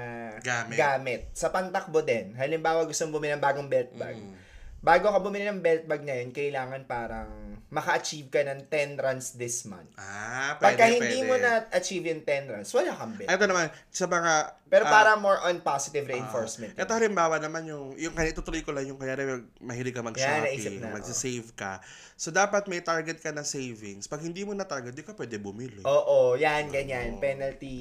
Gamit. 0.41 0.77
gamit. 0.79 1.21
Sa 1.35 1.51
pantakbo 1.51 2.01
din. 2.01 2.33
Halimbawa, 2.33 2.87
gusto 2.87 3.05
mong 3.05 3.15
bumili 3.15 3.35
ng 3.35 3.43
bagong 3.43 3.69
belt 3.69 3.91
bag. 3.93 4.15
Mm. 4.15 4.35
Bago 4.81 5.13
ka 5.13 5.21
bumili 5.21 5.45
ng 5.45 5.61
belt 5.61 5.85
bag 5.85 6.01
na 6.01 6.17
yun, 6.17 6.33
kailangan 6.33 6.89
parang 6.89 7.29
maka-achieve 7.69 8.33
ka 8.33 8.41
ng 8.41 8.65
10 8.65 8.97
runs 8.97 9.37
this 9.37 9.69
month. 9.69 9.93
ah, 9.95 10.57
pwede, 10.57 10.65
Pagka 10.65 10.85
hindi 10.89 11.19
pwede. 11.21 11.29
mo 11.29 11.35
na-achieve 11.37 12.05
yung 12.09 12.23
10 12.25 12.49
runs, 12.49 12.71
wala 12.73 12.93
kang 12.95 13.13
belt. 13.13 13.29
Ito 13.29 13.45
naman, 13.45 13.67
sa 13.91 14.07
mga... 14.07 14.33
Pero 14.71 14.87
ah, 14.87 14.93
para 14.95 15.11
more 15.19 15.43
on 15.51 15.59
positive 15.67 16.07
reinforcement. 16.07 16.79
Ito 16.79 16.95
halimbawa 16.95 17.43
naman 17.43 17.67
yung, 17.67 17.99
yung 17.99 18.15
kaya 18.15 18.31
itutuloy 18.31 18.63
ko 18.63 18.71
lang 18.71 18.87
yung 18.87 19.03
kaya 19.03 19.19
mahilig 19.59 19.91
ka 19.91 20.07
mag-shopping, 20.07 20.79
na, 20.79 20.95
mag-save 20.95 21.51
ka. 21.59 21.83
So, 22.21 22.29
dapat 22.31 22.69
may 22.69 22.85
target 22.85 23.17
ka 23.19 23.33
na 23.33 23.43
savings. 23.43 24.05
Pag 24.05 24.21
hindi 24.21 24.45
mo 24.45 24.53
na 24.53 24.69
target, 24.69 24.93
di 24.93 25.01
ka 25.01 25.17
pwede 25.17 25.41
bumili. 25.41 25.81
Oo, 25.89 26.37
yan, 26.37 26.69
ganyan. 26.69 27.17
Penalty 27.17 27.81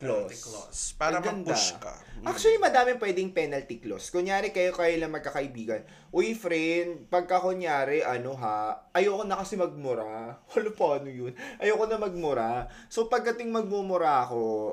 clause. 0.00 0.32
Penalty 0.32 0.36
clause. 0.40 0.80
Para 0.96 1.20
mag-push 1.20 1.76
ka. 1.76 1.92
Mm. 1.92 2.24
Actually, 2.24 2.56
madaming 2.56 2.96
pwedeng 2.96 3.30
penalty 3.36 3.76
clause. 3.76 4.08
Kunyari, 4.08 4.48
kayo 4.48 4.72
kayo 4.72 4.96
lang 4.96 5.12
magkakaibigan. 5.12 5.84
Uy, 6.08 6.32
friend, 6.32 7.12
pagka 7.12 7.36
kunyari, 7.36 8.00
ano 8.00 8.32
ha, 8.40 8.88
ayoko 8.96 9.28
na 9.28 9.36
kasi 9.44 9.60
magmura. 9.60 10.40
Wala 10.56 10.70
pa, 10.72 10.86
ano 10.96 11.12
yun? 11.12 11.36
Ayoko 11.60 11.84
na 11.84 12.00
magmura. 12.00 12.72
So, 12.88 13.12
pagdating 13.12 13.52
magmumura 13.52 14.24
ako, 14.24 14.72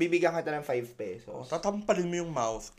bibigyan 0.00 0.32
kita 0.32 0.56
ng 0.56 0.64
5 0.64 0.96
pesos. 0.96 1.28
Oh, 1.28 1.44
tatampalin 1.44 2.08
mo 2.08 2.16
yung 2.24 2.32
mouth. 2.32 2.72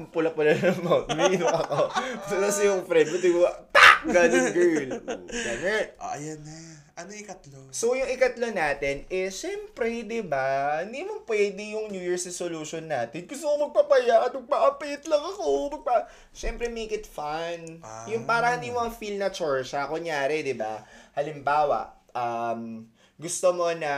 Ang 0.00 0.08
pula-pula 0.08 0.56
ng 0.56 0.80
mouth. 0.80 1.04
Umiinom 1.12 1.52
ako. 1.52 1.92
Tapos 2.24 2.56
yung 2.64 2.88
friend, 2.88 3.12
buti 3.12 3.28
mo, 3.28 3.44
tak! 3.68 4.08
Ganun, 4.08 4.48
girl. 4.56 4.88
Ganun. 5.04 5.86
oh, 6.00 6.16
ayan 6.16 6.40
na. 6.40 6.56
Ano 7.00 7.16
yung 7.16 7.24
ikatlo? 7.24 7.60
So, 7.72 7.96
yung 7.96 8.08
ikatlo 8.12 8.52
natin 8.52 9.08
is, 9.08 9.32
syempre, 9.32 10.04
di 10.04 10.20
ba, 10.20 10.80
hindi 10.84 11.04
mo 11.04 11.24
pwede 11.24 11.76
yung 11.76 11.88
New 11.88 12.00
Year's 12.00 12.28
resolution 12.28 12.88
natin. 12.88 13.24
Gusto 13.24 13.48
ko 13.48 13.68
magpapaya 13.68 14.28
at 14.28 14.32
magpa-update 14.36 15.08
lang 15.08 15.20
ako. 15.20 15.76
Magpa... 15.80 16.08
Syempre, 16.32 16.68
make 16.68 16.92
it 16.92 17.08
fun. 17.08 17.80
Ah. 17.80 18.04
Yung 18.08 18.28
para 18.28 18.56
hindi 18.56 18.68
mo 18.68 18.84
feel 18.92 19.16
na 19.16 19.32
chore 19.32 19.64
siya. 19.64 19.88
Kunyari, 19.88 20.44
di 20.44 20.52
ba, 20.52 20.84
halimbawa, 21.16 21.92
um, 22.12 22.84
gusto 23.20 23.52
mo 23.52 23.68
na 23.76 23.92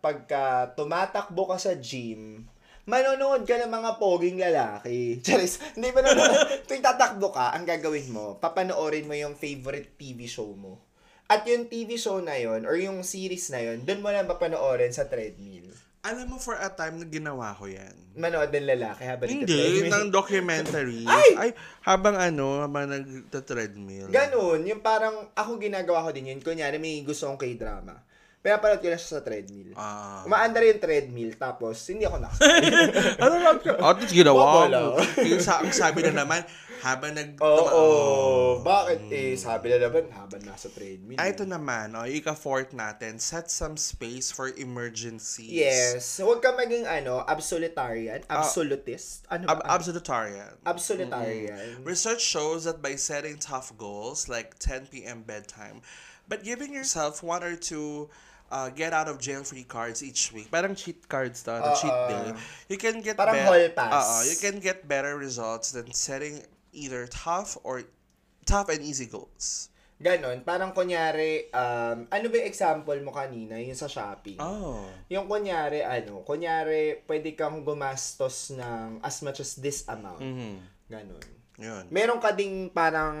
pagka 0.00 0.72
tumatakbo 0.72 1.52
ka 1.52 1.60
sa 1.60 1.76
gym, 1.76 2.48
manonood 2.88 3.44
ka 3.44 3.60
ng 3.60 3.68
mga 3.68 3.90
poging 4.00 4.40
lalaki. 4.40 4.98
Charis, 5.24 5.60
hindi 5.76 5.92
ba 5.92 6.00
naman, 6.00 6.32
tuwing 6.66 6.80
tatakbo 6.80 7.28
ka, 7.28 7.52
ang 7.52 7.68
gagawin 7.68 8.08
mo, 8.08 8.40
papanoorin 8.40 9.04
mo 9.04 9.12
yung 9.12 9.36
favorite 9.36 9.92
TV 10.00 10.24
show 10.24 10.48
mo. 10.56 10.80
At 11.28 11.44
yung 11.44 11.68
TV 11.68 12.00
show 12.00 12.24
na 12.24 12.40
yon 12.40 12.64
or 12.64 12.80
yung 12.80 13.04
series 13.04 13.52
na 13.52 13.60
yon, 13.60 13.84
doon 13.84 14.00
mo 14.00 14.08
lang 14.08 14.24
papanoorin 14.24 14.90
sa 14.90 15.04
treadmill. 15.04 15.68
Alam 16.02 16.34
mo, 16.34 16.36
for 16.42 16.58
a 16.58 16.66
time 16.66 16.98
na 16.98 17.06
ginawa 17.06 17.54
ko 17.54 17.70
yan. 17.70 17.94
Manood 18.18 18.50
ng 18.50 18.68
lalaki 18.74 19.06
habang 19.06 19.30
Hindi, 19.30 19.86
ng 19.86 20.10
documentary. 20.10 21.06
Ay! 21.38 21.54
habang 21.86 22.18
ano, 22.18 22.58
habang 22.58 22.90
nagta-treadmill. 22.90 24.10
Ganun, 24.10 24.66
yung 24.66 24.82
parang 24.82 25.30
ako 25.38 25.62
ginagawa 25.62 26.02
ko 26.02 26.10
din 26.10 26.34
yun. 26.34 26.42
Kunyari, 26.42 26.82
may 26.82 27.06
gusto 27.06 27.30
kong 27.30 27.38
k-drama. 27.38 28.02
Pinapanood 28.42 28.82
ko 28.82 28.90
lang 28.90 28.98
siya 28.98 29.12
sa 29.16 29.22
treadmill. 29.22 29.70
Ah. 29.78 30.26
Umaandar 30.26 30.66
yung 30.66 30.82
treadmill, 30.82 31.30
tapos 31.38 31.78
hindi 31.86 32.02
ako 32.02 32.18
nak. 32.18 32.34
ano 33.22 33.34
lang 33.38 33.58
siya? 33.62 33.74
At 33.78 33.96
least 34.02 34.10
ginawa 34.12 34.66
mo. 34.66 34.98
Yung 35.30 35.38
sa, 35.38 35.62
sabi 35.70 36.02
na 36.02 36.26
naman, 36.26 36.42
habang 36.82 37.14
nag... 37.14 37.38
Oo, 37.38 37.62
Oh. 37.70 38.50
bakit 38.60 39.06
eh, 39.14 39.38
sabi 39.38 39.70
na 39.70 39.86
naman, 39.86 40.10
habang 40.10 40.42
nasa 40.42 40.66
treadmill. 40.66 41.14
Ah, 41.22 41.30
ito 41.30 41.46
naman, 41.46 41.94
oh, 41.94 42.02
ika-fourth 42.02 42.74
natin, 42.74 43.22
set 43.22 43.46
some 43.46 43.78
space 43.78 44.34
for 44.34 44.50
emergencies. 44.58 45.46
Yes. 45.46 46.18
Huwag 46.18 46.42
ka 46.42 46.50
maging 46.52 46.82
ano, 46.82 47.22
absolutarian, 47.22 48.26
absolutist. 48.26 49.22
Ano 49.30 49.46
ba? 49.46 49.62
Ab- 49.62 49.66
absolutarian. 49.70 50.58
absolutarian. 50.66 51.78
Research 51.86 52.18
shows 52.20 52.66
that 52.66 52.82
by 52.82 52.98
setting 52.98 53.38
tough 53.38 53.70
goals, 53.78 54.26
like 54.26 54.58
10 54.58 54.90
p.m. 54.90 55.22
bedtime, 55.22 55.78
but 56.26 56.42
giving 56.42 56.74
yourself 56.74 57.22
one 57.22 57.46
or 57.46 57.54
two 57.54 58.10
uh, 58.52 58.68
get 58.68 58.92
out 58.92 59.08
of 59.08 59.16
jail 59.16 59.40
free 59.40 59.64
cards 59.64 60.04
each 60.04 60.28
week, 60.36 60.52
parang 60.52 60.76
cheat 60.76 61.08
cards 61.08 61.40
to, 61.48 61.56
ano, 61.56 61.72
cheat 61.72 61.96
day, 62.12 62.36
you 62.68 62.76
can 62.76 63.00
get 63.00 63.16
Parang 63.16 63.40
hall 63.48 63.64
pass. 63.72 63.96
Oo, 63.96 64.16
you 64.28 64.36
can 64.36 64.60
get 64.60 64.84
better 64.84 65.16
results 65.16 65.72
than 65.72 65.88
setting 65.96 66.44
either 66.76 67.08
tough 67.08 67.56
or 67.64 67.82
tough 68.44 68.68
and 68.68 68.84
easy 68.84 69.08
goals. 69.08 69.72
Ganon. 70.02 70.42
Parang 70.42 70.74
kunyari, 70.74 71.46
um, 71.54 72.10
ano 72.10 72.26
ba 72.26 72.34
yung 72.42 72.48
example 72.50 72.98
mo 73.06 73.14
kanina? 73.14 73.54
Yung 73.62 73.78
sa 73.78 73.86
shopping. 73.86 74.34
Oh. 74.42 74.82
Yung 75.06 75.30
kunyari, 75.30 75.86
ano, 75.86 76.26
kunyari, 76.26 77.06
pwede 77.06 77.38
kang 77.38 77.62
gumastos 77.62 78.50
ng 78.50 78.98
as 78.98 79.22
much 79.22 79.38
as 79.38 79.54
this 79.62 79.86
amount. 79.86 80.18
Mhm. 80.18 80.58
Ganon. 80.90 81.24
Yun. 81.62 81.84
Meron 81.94 82.18
ka 82.18 82.34
ding 82.34 82.74
parang 82.74 83.14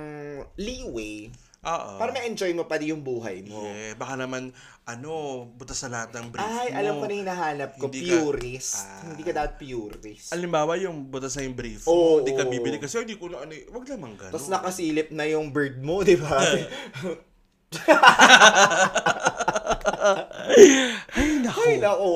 leeway 0.58 1.30
Oo. 1.62 1.94
para 1.94 2.10
ma-enjoy 2.10 2.58
mo 2.58 2.66
pa 2.66 2.74
din 2.74 2.90
yung 2.90 3.06
buhay 3.06 3.46
mo. 3.46 3.62
Yeah, 3.62 3.94
baka 3.94 4.18
naman, 4.18 4.50
ano, 4.82 5.12
butas 5.54 5.78
sa 5.78 5.86
lahat 5.86 6.10
ng 6.10 6.34
brief 6.34 6.42
Ay, 6.42 6.68
mo. 6.68 6.78
alam 6.82 6.94
ko 6.98 7.04
na 7.06 7.14
hinahanap 7.14 7.70
ko. 7.78 7.86
Hindi 7.86 8.02
ka- 8.02 8.18
purist. 8.18 8.82
Ah. 8.82 9.02
Hindi 9.06 9.22
ka 9.22 9.30
dapat 9.30 9.52
purist. 9.62 10.34
Alimbawa, 10.34 10.74
yung 10.74 11.06
butas 11.06 11.38
na 11.38 11.46
yung 11.46 11.54
brief 11.54 11.86
Oo, 11.86 11.94
mo, 11.94 12.18
hindi 12.18 12.34
ka 12.34 12.50
bibili 12.50 12.82
kasi 12.82 12.98
hindi 12.98 13.14
ko 13.14 13.30
na 13.30 13.46
ano, 13.46 13.54
eh, 13.54 13.62
wag 13.70 13.86
naman 13.86 14.18
ganun. 14.18 14.34
Tapos 14.34 14.50
nakasilip 14.50 15.14
na 15.14 15.22
yung 15.22 15.54
bird 15.54 15.78
mo, 15.78 16.02
di 16.02 16.18
ba? 16.18 16.34
Ay, 21.12 21.38
naku. 21.38 21.62
Ay, 21.62 21.74
nako. 21.78 22.12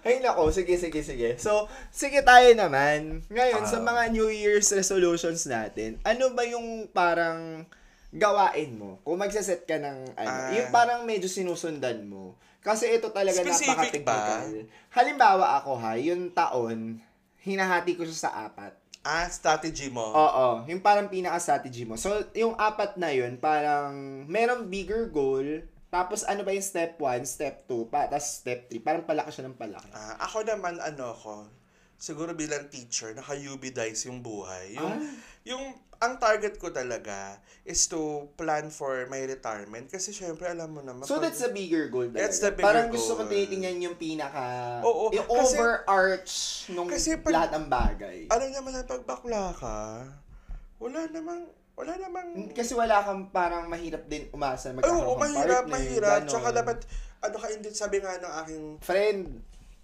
Ay, 0.00 0.16
nako. 0.20 0.42
Sige, 0.48 0.74
sige, 0.74 1.04
sige. 1.04 1.36
So, 1.36 1.68
sige 1.92 2.24
tayo 2.24 2.48
naman. 2.52 3.20
Ngayon, 3.28 3.60
sa 3.66 3.76
Ah. 3.76 3.84
mga 3.84 4.02
New 4.10 4.32
Year's 4.32 4.72
resolutions 4.72 5.44
natin, 5.44 6.00
ano 6.00 6.32
ba 6.32 6.42
yung 6.42 6.88
parang 6.90 7.68
gawain 8.16 8.74
mo? 8.74 8.98
Kung 9.00 9.20
magsaset 9.20 9.62
ka 9.62 9.76
ng, 9.76 9.98
ano, 10.16 10.28
Ah. 10.30 10.50
yung 10.52 10.68
parang 10.70 11.04
medyo 11.04 11.28
sinusundan 11.28 12.02
mo. 12.02 12.34
Kasi 12.60 12.90
ito 12.90 13.14
talaga 13.14 13.38
Specific 13.38 14.02
napaka-technical. 14.02 14.66
Halimbawa 14.90 15.62
ako 15.62 15.78
ha, 15.78 15.94
yung 15.94 16.32
taon, 16.32 16.98
hinahati 17.38 17.94
ko 17.94 18.02
siya 18.02 18.26
sa 18.26 18.50
apat. 18.50 18.74
Ah, 19.06 19.30
strategy 19.30 19.86
mo. 19.86 20.02
Oo, 20.02 20.66
yung 20.66 20.82
parang 20.82 21.06
pinaka-strategy 21.06 21.86
mo. 21.86 21.94
So, 21.94 22.10
yung 22.34 22.58
apat 22.58 22.98
na 22.98 23.14
yun, 23.14 23.38
parang 23.38 23.94
merong 24.26 24.66
bigger 24.66 25.06
goal, 25.06 25.62
tapos 25.86 26.26
ano 26.26 26.42
ba 26.42 26.50
yung 26.50 26.66
step 26.66 26.98
1, 26.98 27.22
step 27.22 27.70
2, 27.70 27.86
pa, 27.86 28.10
tapos 28.10 28.42
step 28.42 28.66
3, 28.66 28.82
parang 28.82 29.06
palaki 29.06 29.30
siya 29.30 29.46
ng 29.46 29.54
palaki. 29.54 29.86
Ah, 29.94 30.26
ako 30.26 30.42
naman, 30.42 30.82
ano 30.82 31.14
ko, 31.14 31.46
siguro 31.94 32.34
bilang 32.34 32.66
teacher, 32.66 33.14
naka-UB 33.14 33.70
dice 33.70 34.10
yung 34.10 34.18
buhay. 34.18 34.74
Yung, 34.74 34.90
Ah. 34.90 35.14
yung, 35.46 35.64
ang 35.98 36.16
target 36.16 36.56
ko 36.56 36.68
talaga 36.68 37.36
is 37.62 37.84
to 37.84 37.98
plan 38.34 38.68
for 38.68 39.06
my 39.06 39.20
retirement. 39.20 39.86
Kasi 39.86 40.10
syempre, 40.10 40.46
alam 40.46 40.70
mo 40.70 40.80
naman. 40.80 41.02
So, 41.02 41.18
that's 41.18 41.40
the 41.40 41.50
bigger 41.50 41.88
goal 41.88 42.06
talaga. 42.06 42.20
That's 42.20 42.38
the 42.38 42.50
bigger 42.50 42.64
Parang 42.64 42.88
gusto 42.88 43.12
ko 43.12 43.22
goal. 43.22 43.32
tinitingnan 43.32 43.82
yung 43.82 43.96
pinaka, 43.96 44.46
Oo, 44.80 45.10
yung 45.10 45.24
kasi- 45.24 45.56
overarch 45.56 46.32
nung 46.70 46.86
kasi 46.86 47.16
pag- 47.16 47.34
lahat 47.34 47.50
ng 47.54 47.66
bagay. 47.66 48.18
alam 48.28 48.48
naman 48.50 48.70
na 48.72 48.84
pag 48.84 49.02
bakla 49.02 49.50
ka, 49.52 49.78
wala 50.76 51.00
namang, 51.08 51.42
wala 51.74 51.92
namang, 51.96 52.28
Kasi 52.52 52.72
wala 52.72 53.00
kang 53.00 53.28
parang 53.28 53.66
mahirap 53.66 54.04
din 54.04 54.28
umasa 54.30 54.70
oo, 54.70 54.76
magkakaroon 54.76 55.02
kang 55.02 55.20
mahirap, 55.22 55.64
partner, 55.64 55.74
mahirap. 55.74 56.18
ganon. 56.22 56.28
Tsaka 56.28 56.48
dapat, 56.52 56.78
ano 57.18 57.36
ka, 57.36 57.46
hindi, 57.48 57.68
sabi 57.70 57.96
nga 57.98 58.12
ng 58.16 58.34
aking 58.40 58.64
Friend, 58.78 59.20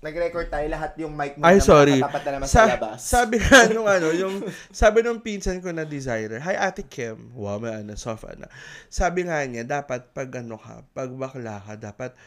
nag-record 0.03 0.51
tayo 0.51 0.67
lahat 0.67 0.99
yung 0.99 1.15
mic 1.15 1.39
mo 1.39 1.47
Ay, 1.47 1.63
na 1.63 1.65
sorry. 1.65 2.03
makatapat 2.03 2.23
na 2.27 2.31
naman 2.35 2.47
sa, 2.51 2.53
Sa, 2.53 2.63
labas. 2.75 2.99
sabi 2.99 3.37
nga 3.39 3.59
nung 3.75 3.87
ano, 3.87 4.11
yung, 4.11 4.43
sabi 4.75 4.99
nung 5.07 5.23
pinsan 5.23 5.63
ko 5.63 5.71
na 5.71 5.87
designer, 5.87 6.43
Hi, 6.43 6.59
Ate 6.59 6.83
Kim. 6.83 7.31
Wow, 7.39 7.63
may 7.63 7.71
ano, 7.71 7.95
soft 7.95 8.27
ano. 8.27 8.51
Sabi 8.91 9.31
nga 9.31 9.39
niya, 9.47 9.63
dapat 9.63 10.11
pag 10.11 10.43
ano 10.43 10.59
ka, 10.59 10.83
pag 10.91 11.07
bakla 11.15 11.63
ka, 11.63 11.79
dapat 11.79 12.19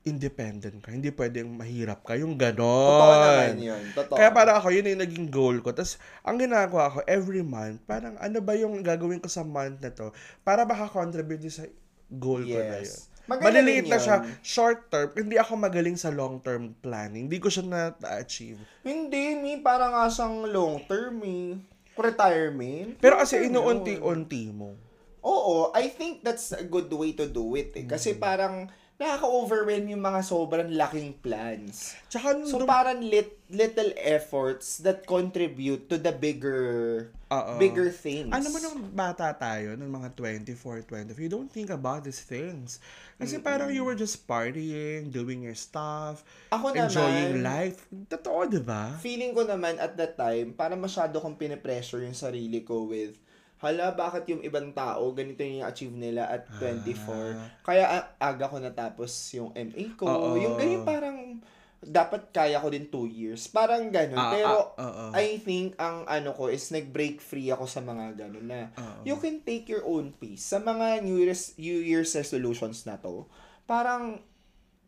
independent 0.00 0.80
ka. 0.80 0.96
Hindi 0.96 1.12
pwedeng 1.12 1.52
mahirap 1.52 2.08
ka. 2.08 2.16
Yung 2.16 2.40
ganon. 2.40 2.88
Totoo 2.88 3.14
naman 3.20 3.56
yun. 3.60 3.82
Totoo. 3.92 4.16
Kaya 4.16 4.32
para 4.32 4.56
ako, 4.56 4.72
yun 4.72 4.88
yung 4.88 5.04
naging 5.04 5.28
goal 5.28 5.60
ko. 5.60 5.76
Tapos, 5.76 6.00
ang 6.24 6.40
ginagawa 6.40 6.88
ko, 6.88 6.98
every 7.04 7.44
month, 7.44 7.84
parang 7.84 8.16
ano 8.16 8.40
ba 8.40 8.56
yung 8.56 8.80
gagawin 8.80 9.20
ko 9.20 9.28
sa 9.28 9.44
month 9.44 9.76
na 9.84 9.92
to 9.92 10.08
para 10.40 10.64
makakontribute 10.64 11.44
sa 11.52 11.68
goal 12.08 12.40
ko 12.48 12.56
na 12.64 12.80
yun. 12.80 13.00
Maganda 13.30 13.62
Maliliit 13.62 13.86
na 13.86 14.02
siya, 14.02 14.26
short 14.42 14.90
term. 14.90 15.14
Hindi 15.14 15.38
ako 15.38 15.54
magaling 15.54 15.94
sa 15.94 16.10
long 16.10 16.42
term 16.42 16.74
planning. 16.82 17.30
Hindi 17.30 17.38
ko 17.38 17.46
siya 17.46 17.62
na-achieve. 17.62 18.58
Hindi, 18.82 19.38
mi, 19.38 19.62
parang 19.62 19.94
nga 19.94 20.10
siyang 20.10 20.50
long 20.50 20.82
term, 20.90 21.22
eh. 21.22 21.54
Retirement. 21.94 22.98
Pero 22.98 23.22
kasi 23.22 23.46
inuunti-unti 23.46 24.50
mo. 24.50 24.74
Oo, 25.20 25.70
I 25.76 25.92
think 25.92 26.24
that's 26.24 26.50
a 26.50 26.64
good 26.64 26.88
way 26.90 27.12
to 27.12 27.28
do 27.28 27.54
it 27.54 27.76
eh. 27.76 27.84
Kasi 27.84 28.16
Mm. 28.16 28.18
parang 28.18 28.54
nakaka-overwhelm 29.00 29.88
yung 29.88 30.04
mga 30.04 30.20
sobrang 30.20 30.68
laking 30.68 31.16
plans. 31.18 31.96
Tsaka, 32.06 32.44
So 32.44 32.60
nung- 32.60 32.68
parang 32.68 33.00
lit, 33.00 33.40
little 33.48 33.96
efforts 33.96 34.76
that 34.78 35.08
contribute 35.08 35.88
to 35.88 35.96
the 35.96 36.12
bigger 36.12 37.08
Oo. 37.26 37.56
bigger 37.56 37.88
things. 37.88 38.28
Ano 38.28 38.52
mo 38.52 38.60
nung 38.60 38.92
bata 38.92 39.32
tayo, 39.32 39.72
nung 39.74 39.88
mga 39.88 40.12
24, 40.12 40.84
25, 40.84 41.16
you 41.16 41.32
don't 41.32 41.48
think 41.48 41.72
about 41.72 42.04
these 42.04 42.20
things. 42.20 42.76
Kasi 43.16 43.40
parang 43.40 43.72
you 43.72 43.80
were 43.80 43.96
just 43.96 44.28
partying, 44.28 45.08
doing 45.08 45.40
your 45.40 45.56
stuff, 45.56 46.20
Ako 46.50 46.76
enjoying 46.76 47.40
naman, 47.40 47.72
life. 47.72 47.80
Totoo, 48.06 48.44
di 48.46 48.60
ba? 48.60 49.00
feeling 49.00 49.32
ko 49.32 49.42
naman 49.42 49.80
at 49.80 49.96
that 49.96 50.14
time, 50.14 50.52
para 50.52 50.76
masyado 50.76 51.16
kong 51.16 51.34
pinipressure 51.34 52.04
yung 52.04 52.14
sarili 52.14 52.60
ko 52.60 52.84
with, 52.84 53.16
hala, 53.60 53.92
bakit 53.92 54.24
yung 54.26 54.40
ibang 54.40 54.72
tao, 54.72 55.12
ganito 55.12 55.40
yung 55.40 55.62
achieve 55.62 55.92
nila 55.92 56.24
at 56.26 56.48
24. 56.56 57.36
Kaya 57.60 57.84
a- 57.86 58.08
aga 58.18 58.48
ko 58.48 58.56
natapos 58.56 59.12
yung 59.36 59.52
MA 59.52 59.84
ko. 59.94 60.04
Oo. 60.04 60.28
Yung 60.34 60.56
ganyan 60.56 60.82
parang, 60.82 61.18
dapat 61.80 62.28
kaya 62.28 62.56
ko 62.56 62.68
din 62.68 62.88
2 62.88 63.08
years. 63.08 63.48
Parang 63.48 63.88
ganun. 63.88 64.16
Ah, 64.16 64.32
Pero, 64.32 64.56
ah, 64.76 64.84
oo. 64.84 65.04
I 65.12 65.40
think, 65.40 65.76
ang 65.76 66.04
ano 66.04 66.32
ko 66.32 66.48
is 66.48 66.68
nag-break 66.68 67.20
free 67.20 67.48
ako 67.48 67.64
sa 67.64 67.80
mga 67.80 68.16
ganun 68.18 68.48
na, 68.48 68.68
Oo. 68.74 69.00
you 69.04 69.16
can 69.16 69.40
take 69.40 69.64
your 69.64 69.84
own 69.84 70.12
pace. 70.12 70.44
Sa 70.44 70.60
mga 70.60 71.00
New 71.00 71.16
Year's, 71.16 71.56
New 71.56 71.80
Year's 71.80 72.12
resolutions 72.12 72.84
na 72.84 72.96
to, 72.96 73.24
parang, 73.64 74.20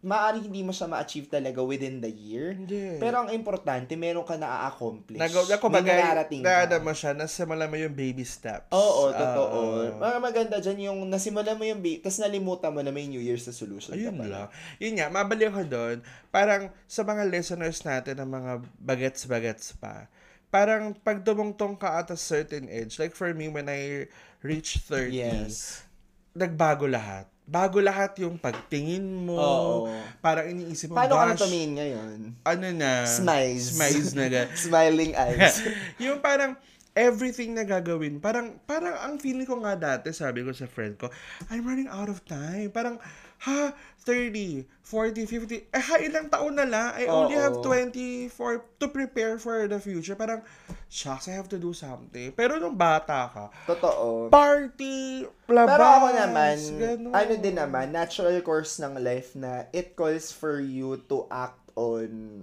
maaari 0.03 0.43
hindi 0.43 0.67
mo 0.67 0.75
siya 0.75 0.91
ma-achieve 0.91 1.31
talaga 1.31 1.63
within 1.63 2.03
the 2.03 2.11
year. 2.11 2.59
Hindi. 2.59 2.99
Pero 2.99 3.23
ang 3.23 3.31
importante, 3.31 3.95
meron 3.95 4.27
ka 4.27 4.35
na-accomplish. 4.35 5.15
Nararating 5.17 6.43
na 6.43 6.67
ano 6.67 6.77
mo 6.83 6.91
siya, 6.91 7.15
nasimula 7.15 7.71
mo 7.71 7.79
yung 7.79 7.95
baby 7.95 8.27
steps. 8.27 8.67
Oo, 8.75 9.15
totoo. 9.15 9.59
Oo. 9.63 10.03
Mga 10.03 10.19
maganda 10.19 10.57
dyan 10.59 10.91
yung 10.91 10.99
nasimula 11.07 11.55
mo 11.55 11.63
yung 11.63 11.79
ba- 11.79 12.03
tapos 12.03 12.19
nalimutan 12.19 12.75
mo 12.75 12.83
na 12.83 12.91
may 12.91 13.07
New 13.07 13.23
Year's 13.23 13.47
resolution 13.47 13.95
Ayun 13.95 14.19
ka 14.19 14.27
lang. 14.27 14.49
Yun 14.83 14.95
nga, 14.99 15.07
mabalik 15.07 15.55
ako 15.55 15.63
doon. 15.71 15.97
Parang 16.29 16.75
sa 16.85 17.07
mga 17.07 17.23
listeners 17.31 17.79
natin 17.81 18.19
ng 18.19 18.29
mga 18.29 18.53
bagets-bagets 18.83 19.79
pa, 19.79 20.11
parang 20.51 20.93
pag 20.93 21.23
dumungtong 21.23 21.79
ka 21.79 21.97
at 21.97 22.11
a 22.11 22.19
certain 22.19 22.69
age, 22.69 22.99
like 22.99 23.15
for 23.15 23.31
me, 23.33 23.49
when 23.49 23.71
I 23.71 24.11
reach 24.43 24.83
30, 24.85 25.15
Yes. 25.15 25.87
nagbago 26.35 26.85
lahat. 26.85 27.32
Bago 27.43 27.83
lahat 27.83 28.15
yung 28.23 28.39
pagtingin 28.39 29.03
mo. 29.03 29.35
Oo. 29.37 29.91
Parang 30.23 30.47
iniisip 30.47 30.95
mo, 30.95 30.97
Paano 30.97 31.19
ka 31.19 31.27
na 31.27 31.37
tumingin 31.37 31.73
ngayon? 31.75 32.19
ano 32.47 32.67
na? 32.71 33.03
Smiles. 33.03 33.75
Smiles 33.75 34.11
na. 34.15 34.47
Smiling 34.67 35.13
eyes. 35.19 35.59
yung 36.05 36.23
parang 36.23 36.55
everything 36.93 37.57
na 37.57 37.65
gagawin, 37.65 38.21
parang 38.21 38.61
parang 38.69 38.93
ang 39.01 39.17
feeling 39.17 39.49
ko 39.49 39.57
nga 39.65 39.75
dati, 39.75 40.13
sabi 40.13 40.45
ko 40.45 40.53
sa 40.53 40.69
friend 40.69 41.01
ko, 41.01 41.09
I'm 41.49 41.65
running 41.65 41.89
out 41.89 42.13
of 42.13 42.21
time. 42.29 42.69
Parang, 42.69 43.01
ha, 43.43 43.75
30, 44.03 44.67
40, 44.83 45.27
50, 45.27 45.71
eh 45.71 45.83
ha, 45.83 45.95
ilang 46.03 46.27
taon 46.27 46.59
na 46.59 46.67
lang. 46.67 46.95
I 46.99 47.07
only 47.07 47.39
have 47.39 47.59
Oo. 47.59 47.67
20 47.67 48.27
for, 48.31 48.67
to 48.79 48.87
prepare 48.91 49.39
for 49.39 49.67
the 49.67 49.79
future. 49.79 50.15
Parang, 50.15 50.43
shucks, 50.87 51.31
I 51.31 51.35
have 51.39 51.47
to 51.51 51.59
do 51.59 51.71
something. 51.71 52.35
Pero 52.35 52.59
nung 52.59 52.75
bata 52.75 53.31
ka, 53.31 53.45
Totoo. 53.67 54.27
party, 54.31 55.27
labas, 55.47 55.71
Pero 55.71 55.85
ako 55.87 56.09
naman, 56.15 56.55
ganun. 56.79 57.13
ano 57.15 57.33
din 57.39 57.57
naman, 57.59 57.87
natural 57.95 58.39
course 58.43 58.83
ng 58.83 58.99
life 58.99 59.35
na 59.39 59.67
it 59.71 59.95
calls 59.95 60.31
for 60.35 60.59
you 60.59 60.99
to 61.07 61.27
act 61.31 61.59
on 61.75 62.43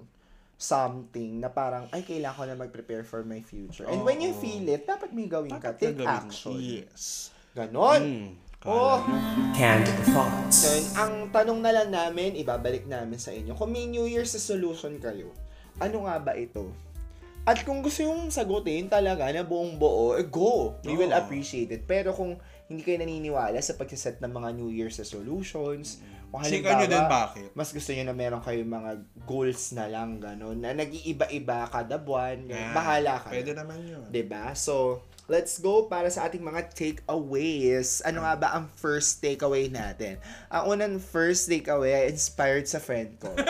something 0.60 1.40
na 1.40 1.48
parang, 1.48 1.88
ay, 1.96 2.04
kailangan 2.04 2.36
ko 2.36 2.44
na 2.44 2.56
mag-prepare 2.60 3.08
for 3.08 3.24
my 3.24 3.40
future. 3.40 3.88
And 3.88 4.04
when 4.04 4.20
you 4.20 4.36
feel 4.36 4.68
it, 4.68 4.84
dapat 4.84 5.16
may 5.16 5.32
gawin 5.32 5.56
ka. 5.56 5.72
Dapat 5.72 5.80
Take 5.80 5.96
gagawin. 6.04 6.12
action. 6.12 6.56
Yes. 6.60 7.32
Ganon. 7.56 8.02
Mm, 8.04 8.30
Oh, 8.68 9.00
Canned 9.56 9.88
thoughts. 10.12 10.68
Yun, 10.68 10.84
ang 11.00 11.14
tanong 11.32 11.64
na 11.64 11.72
lang 11.72 11.96
namin, 11.96 12.36
ibabalik 12.36 12.84
namin 12.92 13.16
sa 13.16 13.32
inyo. 13.32 13.56
Kung 13.56 13.72
may 13.72 13.88
New 13.88 14.04
Year's 14.04 14.36
resolution 14.36 15.00
kayo, 15.00 15.32
ano 15.80 16.04
nga 16.04 16.20
ba 16.20 16.36
ito? 16.36 16.68
At 17.48 17.64
kung 17.64 17.80
gusto 17.80 18.04
yung 18.04 18.28
sagutin 18.28 18.92
talaga 18.92 19.32
na 19.32 19.48
buong 19.48 19.80
buo, 19.80 20.20
eh 20.20 20.28
go! 20.28 20.76
We 20.84 21.00
will 21.00 21.16
appreciate 21.16 21.72
it. 21.72 21.88
Pero 21.88 22.12
kung 22.12 22.36
hindi 22.68 22.84
kayo 22.84 23.00
naniniwala 23.00 23.56
sa 23.64 23.80
pagsiset 23.80 24.20
ng 24.20 24.28
mga 24.28 24.50
New 24.60 24.68
Year's 24.76 25.00
resolutions, 25.00 26.04
kung 26.30 26.44
Chika 26.44 26.78
nyo 26.78 26.86
din 26.86 27.00
halimbawa, 27.00 27.32
bakit. 27.32 27.50
mas 27.56 27.72
gusto 27.72 27.90
nyo 27.96 28.06
na 28.06 28.14
meron 28.14 28.44
kayong 28.44 28.70
mga 28.70 28.92
goals 29.24 29.72
na 29.72 29.88
lang, 29.88 30.20
gano'n, 30.20 30.60
na 30.62 30.76
nag-iiba-iba 30.76 31.66
kada 31.72 31.96
buwan. 31.96 32.44
Yan. 32.44 32.76
bahala 32.76 33.24
ka. 33.24 33.32
Pwede 33.34 33.56
naman 33.56 33.82
yun. 33.88 34.04
ba? 34.28 34.52
So, 34.54 35.02
let's 35.30 35.62
go 35.62 35.86
para 35.86 36.10
sa 36.10 36.26
ating 36.26 36.42
mga 36.42 36.74
takeaways. 36.74 38.02
Ano 38.02 38.26
nga 38.26 38.34
ba 38.36 38.50
ang 38.58 38.66
first 38.74 39.22
takeaway 39.22 39.70
natin? 39.70 40.18
Ang 40.50 40.64
unang 40.76 40.96
first 40.98 41.46
takeaway 41.46 41.94
ay 41.94 42.06
inspired 42.12 42.66
sa 42.66 42.82
friend 42.82 43.16
ko. 43.22 43.32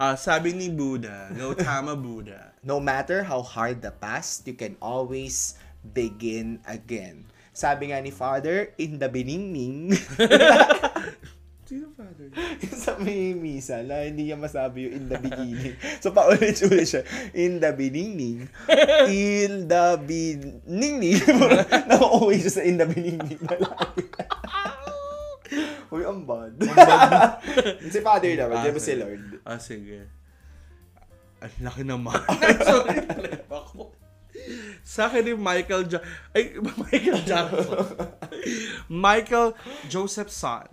Ah, 0.00 0.16
sabi 0.18 0.56
ni 0.56 0.72
Buddha, 0.72 1.30
Gautama 1.30 1.94
Buddha. 1.94 2.56
No 2.64 2.80
matter 2.82 3.22
how 3.22 3.44
hard 3.44 3.84
the 3.84 3.92
past, 3.92 4.42
you 4.48 4.56
can 4.56 4.74
always 4.80 5.54
begin 5.84 6.58
again. 6.64 7.28
Sabi 7.54 7.94
nga 7.94 8.02
ni 8.02 8.10
Father, 8.10 8.74
in 8.80 8.98
the 8.98 9.06
biningning, 9.06 9.94
Sino 11.64 11.88
father? 11.96 12.28
yung 12.60 12.76
sa 12.84 13.00
may 13.00 13.32
misa 13.32 13.80
na 13.80 14.04
hindi 14.04 14.28
niya 14.28 14.36
masabi 14.36 14.84
yung 14.84 15.00
in 15.00 15.04
the 15.08 15.16
beginning. 15.16 15.72
So, 16.04 16.12
paulit-ulit 16.12 16.84
siya. 16.84 17.08
In 17.32 17.56
the 17.56 17.72
beginning. 17.72 18.52
In 19.08 19.64
the 19.64 19.96
beginning. 20.04 21.24
Nakauwi 21.88 22.36
siya 22.44 22.52
sa 22.52 22.62
in 22.68 22.76
the 22.76 22.84
beginning. 22.84 23.40
Uy, 25.94 26.04
ang 26.04 26.28
bad. 26.28 26.52
si 27.88 28.02
Father 28.04 28.36
naman, 28.36 28.60
di 28.60 28.68
ba 28.68 28.80
si. 28.82 28.92
Lord? 29.00 29.40
Ah, 29.48 29.56
sige. 29.56 30.04
Ang 31.40 31.64
laki 31.64 31.80
naman. 31.80 32.20
Sorry, 32.60 33.08
ako. 33.48 33.96
Sa 34.84 35.08
akin 35.08 35.24
ni 35.24 35.32
Michael 35.32 35.88
ja 35.88 36.04
ay 36.36 36.60
Michael 36.60 37.24
Jackson. 37.24 37.88
Michael 38.92 39.56
Joseph 39.88 40.28
Son. 40.28 40.68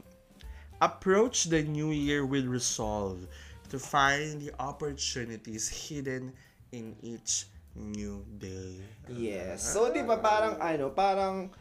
Approach 0.81 1.53
the 1.53 1.61
new 1.61 1.93
year 1.93 2.25
with 2.25 2.49
resolve 2.49 3.29
to 3.69 3.77
find 3.77 4.41
the 4.41 4.49
opportunities 4.57 5.69
hidden 5.69 6.33
in 6.73 6.97
each 7.05 7.45
new 7.77 8.25
day. 8.41 8.81
Yes. 9.07 9.61
So, 9.61 9.93
di 9.93 10.01
ba 10.01 10.17
parang 10.19 10.57
ano, 10.59 10.89
parang, 10.91 11.53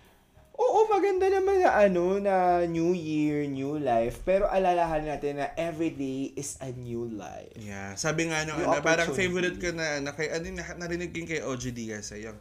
oo, 0.57 0.79
maganda 0.89 1.29
naman 1.29 1.63
na 1.63 1.71
ano, 1.85 2.17
na 2.17 2.65
new 2.65 2.97
year, 2.97 3.45
new 3.45 3.77
life. 3.77 4.25
Pero 4.25 4.49
alalahan 4.49 5.07
natin 5.07 5.39
na 5.39 5.53
every 5.55 5.93
day 5.93 6.33
is 6.35 6.57
a 6.65 6.73
new 6.73 7.07
life. 7.07 7.55
Yeah, 7.61 7.95
sabi 7.95 8.33
nga 8.33 8.43
Yung 8.49 8.57
ano, 8.57 8.81
parang 8.83 9.13
favorite 9.13 9.61
ko 9.61 9.71
na, 9.77 10.01
na 10.01 10.17
kay, 10.17 10.33
ano, 10.33 10.49
na- 10.51 10.81
narinig 10.81 11.13
ko 11.13 11.29
kay 11.29 11.45
OG 11.45 11.77
Diaz, 11.77 12.11
eh, 12.17 12.25
yung 12.25 12.41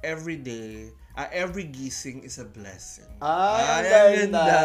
every 0.00 0.40
day, 0.40 0.94
ah, 1.14 1.30
every 1.30 1.70
gising 1.70 2.26
is 2.26 2.42
a 2.42 2.44
blessing. 2.44 3.06
Ah, 3.22 3.80
ang 3.80 3.86
Ay, 3.86 3.94
ang 3.94 4.34
ganda. 4.34 4.60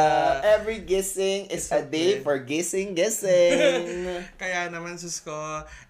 Every 0.60 0.82
gising 0.82 1.48
is 1.54 1.70
a 1.70 1.86
day 1.86 2.26
for 2.26 2.42
gising, 2.42 2.98
gising. 2.98 3.86
Kaya 4.42 4.74
naman, 4.74 4.98
sus 4.98 5.22
ko. 5.22 5.36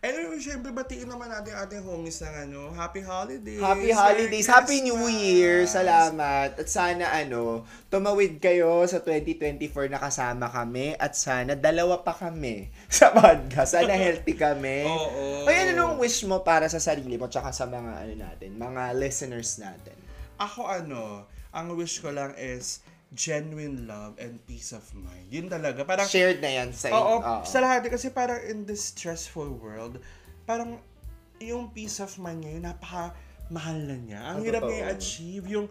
Anyway, 0.03 0.37
syempre, 0.43 0.75
batiin 0.75 1.07
naman 1.07 1.31
natin 1.31 1.55
ating 1.55 1.81
homies 1.87 2.19
ng 2.19 2.35
ano, 2.51 2.75
Happy 2.75 2.99
Holidays. 2.99 3.63
Happy 3.63 3.85
Merry 3.85 3.93
holidays. 3.93 4.47
Happy 4.49 4.81
New. 4.81 4.97
Year. 5.05 5.69
Salamat. 5.69 6.57
At 6.57 6.67
sana 6.67 7.13
ano, 7.13 7.63
tumawid 7.93 8.41
kayo 8.41 8.81
sa 8.89 8.99
2024 9.05 9.93
na 9.93 10.01
kasama 10.01 10.49
kami 10.49 10.97
at 10.97 11.13
sana 11.13 11.53
dalawa 11.53 12.01
pa 12.01 12.17
kami 12.17 12.73
sa 12.89 13.13
podcast. 13.13 13.77
Sana 13.77 13.93
healthy 14.05 14.33
kami. 14.33 14.89
Oo. 14.89 15.45
Ay, 15.45 15.69
ano 15.69 15.71
nung 15.77 15.95
wish 16.01 16.25
mo 16.25 16.41
para 16.41 16.65
sa 16.65 16.81
sarili 16.81 17.15
mo 17.21 17.29
tsaka 17.29 17.53
sa 17.53 17.69
mga 17.69 17.91
ano 18.01 18.13
natin, 18.17 18.49
mga 18.57 18.83
listeners 18.97 19.61
natin? 19.61 20.04
Ako 20.37 20.67
ano, 20.67 21.25
ang 21.49 21.71
wish 21.73 21.99
ko 21.99 22.11
lang 22.11 22.35
is 22.35 22.83
genuine 23.15 23.87
love 23.87 24.19
and 24.19 24.43
peace 24.43 24.75
of 24.75 24.83
mind. 24.91 25.31
Yun 25.31 25.47
talaga. 25.47 25.87
Parang, 25.87 26.03
Shared 26.03 26.43
na 26.43 26.51
yan 26.51 26.75
sa 26.75 26.91
Oo, 26.91 27.23
Oo. 27.23 27.41
sa 27.47 27.63
lahat. 27.63 27.87
Kasi 27.87 28.11
parang 28.11 28.43
in 28.43 28.67
this 28.67 28.91
stressful 28.91 29.47
world, 29.55 30.03
parang 30.43 30.83
yung 31.39 31.71
peace 31.71 32.03
of 32.03 32.11
mind 32.19 32.43
ngayon, 32.43 32.67
napaka 32.67 33.15
mahal 33.47 33.77
na 33.79 33.95
niya. 33.95 34.19
Ang 34.35 34.41
Ah, 34.41 34.43
hirap 34.43 34.61
niya 34.67 34.91
i-achieve 34.91 35.45
yung 35.47 35.67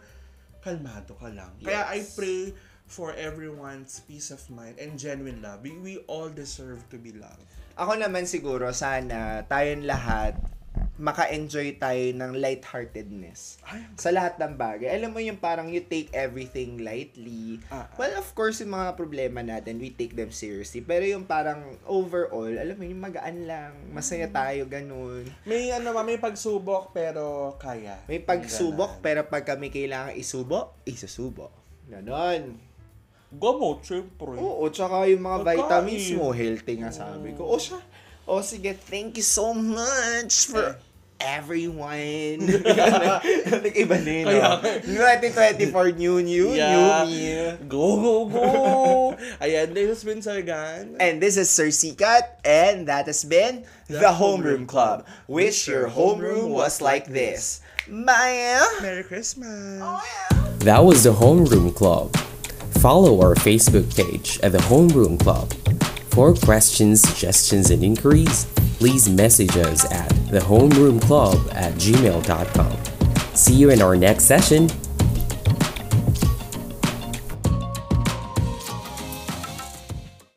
kalmado 0.65 1.13
ka 1.21 1.29
lang. 1.29 1.53
Kaya 1.61 1.85
I 1.93 2.01
Yes. 2.01 2.17
pray 2.17 2.57
for 2.85 3.13
everyone's 3.13 4.01
peace 4.05 4.33
of 4.33 4.41
mind 4.49 4.77
and 4.81 4.97
genuine 4.97 5.41
love. 5.41 5.61
We, 5.61 5.77
we 5.77 5.95
all 6.07 6.29
deserve 6.29 6.81
to 6.89 6.97
be 6.97 7.13
loved. 7.13 7.45
Ako 7.77 7.97
naman 7.99 8.25
siguro, 8.25 8.71
sana 8.71 9.43
tayong 9.45 9.85
lahat 9.85 10.37
maka-enjoy 10.95 11.75
tayo 11.83 12.15
ng 12.15 12.39
lightheartedness 12.39 13.59
Ay, 13.67 13.83
sa 13.99 14.15
lahat 14.15 14.39
ng 14.39 14.55
bagay. 14.55 14.95
Alam 14.95 15.11
mo 15.11 15.19
yung 15.19 15.43
parang 15.43 15.67
you 15.67 15.83
take 15.83 16.07
everything 16.15 16.79
lightly. 16.87 17.59
Ah. 17.67 17.91
Well, 17.99 18.15
of 18.15 18.31
course, 18.39 18.63
yung 18.63 18.79
mga 18.79 18.95
problema 18.95 19.43
natin, 19.43 19.83
we 19.83 19.91
take 19.91 20.15
them 20.15 20.31
seriously. 20.31 20.87
Pero 20.87 21.03
yung 21.03 21.27
parang 21.27 21.67
overall, 21.91 22.55
alam 22.55 22.79
mo, 22.79 22.87
yung 22.87 23.03
magaan 23.03 23.43
lang, 23.43 23.75
masaya 23.91 24.31
tayo, 24.31 24.71
ganun. 24.71 25.27
may 25.43 25.75
ano, 25.75 25.91
ma, 25.91 26.07
may 26.07 26.23
pagsubok 26.23 26.95
pero 26.95 27.55
kaya. 27.59 27.99
May 28.07 28.23
pagsubok, 28.23 28.99
Ganon. 28.99 29.05
pero 29.05 29.21
pag 29.27 29.43
kami 29.43 29.75
kailangan 29.75 30.15
isubo, 30.15 30.79
isusubo. 30.87 31.51
Ganon. 31.91 32.55
Gamot, 33.35 33.83
syempre. 33.83 34.39
Oo, 34.39 34.63
tsaka 34.71 35.11
yung 35.11 35.27
mga 35.27 35.39
Pagkain. 35.43 35.59
vitamins 35.59 36.07
mo, 36.15 36.31
healthy 36.31 36.75
nga 36.79 36.95
sabi 36.95 37.35
ko. 37.35 37.51
O 37.51 37.59
siya, 37.59 37.83
o 38.31 38.41
sige, 38.41 38.79
thank 38.79 39.19
you 39.19 39.27
so 39.27 39.51
much 39.53 40.49
for 40.49 40.79
everyone. 41.21 42.47
Nag-iba 43.65 43.97
na 44.03 44.13
yun, 44.13 44.27
Kaya 44.27 44.61
no? 44.61 45.07
2024, 45.09 45.93
new, 45.93 46.23
new, 46.23 46.55
new 46.55 46.87
me. 47.07 47.57
Go, 47.69 48.01
go, 48.01 48.15
go! 48.29 48.45
Ayan, 49.45 49.75
this 49.75 49.89
has 49.89 50.05
been 50.05 50.21
Sargan. 50.21 50.97
And 51.01 51.21
this 51.21 51.37
is 51.37 51.51
Sir 51.51 51.69
Sikat, 51.69 52.41
and 52.45 52.89
that 52.89 53.07
has 53.07 53.25
been 53.25 53.65
The 53.89 54.15
Homeroom 54.15 54.67
Club. 54.67 55.07
Wish 55.29 55.69
your 55.69 55.89
homeroom 55.89 56.51
was 56.51 56.81
like 56.81 57.07
this. 57.07 57.61
Bye! 57.89 58.61
Merry 58.81 59.05
Christmas! 59.05 59.81
Oh, 59.83 60.01
that 60.65 60.85
was 60.85 61.05
the 61.05 61.13
Homeroom 61.13 61.75
Club. 61.75 62.17
Follow 62.81 63.21
our 63.21 63.35
Facebook 63.35 63.89
page 63.97 64.41
at 64.43 64.53
the 64.53 64.65
Homeroom 64.73 65.21
Club. 65.21 65.53
For 66.13 66.33
questions, 66.33 67.03
suggestions, 67.03 67.71
and 67.71 67.83
inquiries, 67.83 68.47
please 68.85 69.09
message 69.09 69.57
us 69.57 69.91
at 69.91 70.11
thehomeroomclub 70.29 71.55
at 71.55 71.73
gmail.com. 71.77 73.35
See 73.35 73.55
you 73.55 73.71
in 73.71 73.81
our 73.81 73.97
next 73.97 74.25
session. 74.25 74.69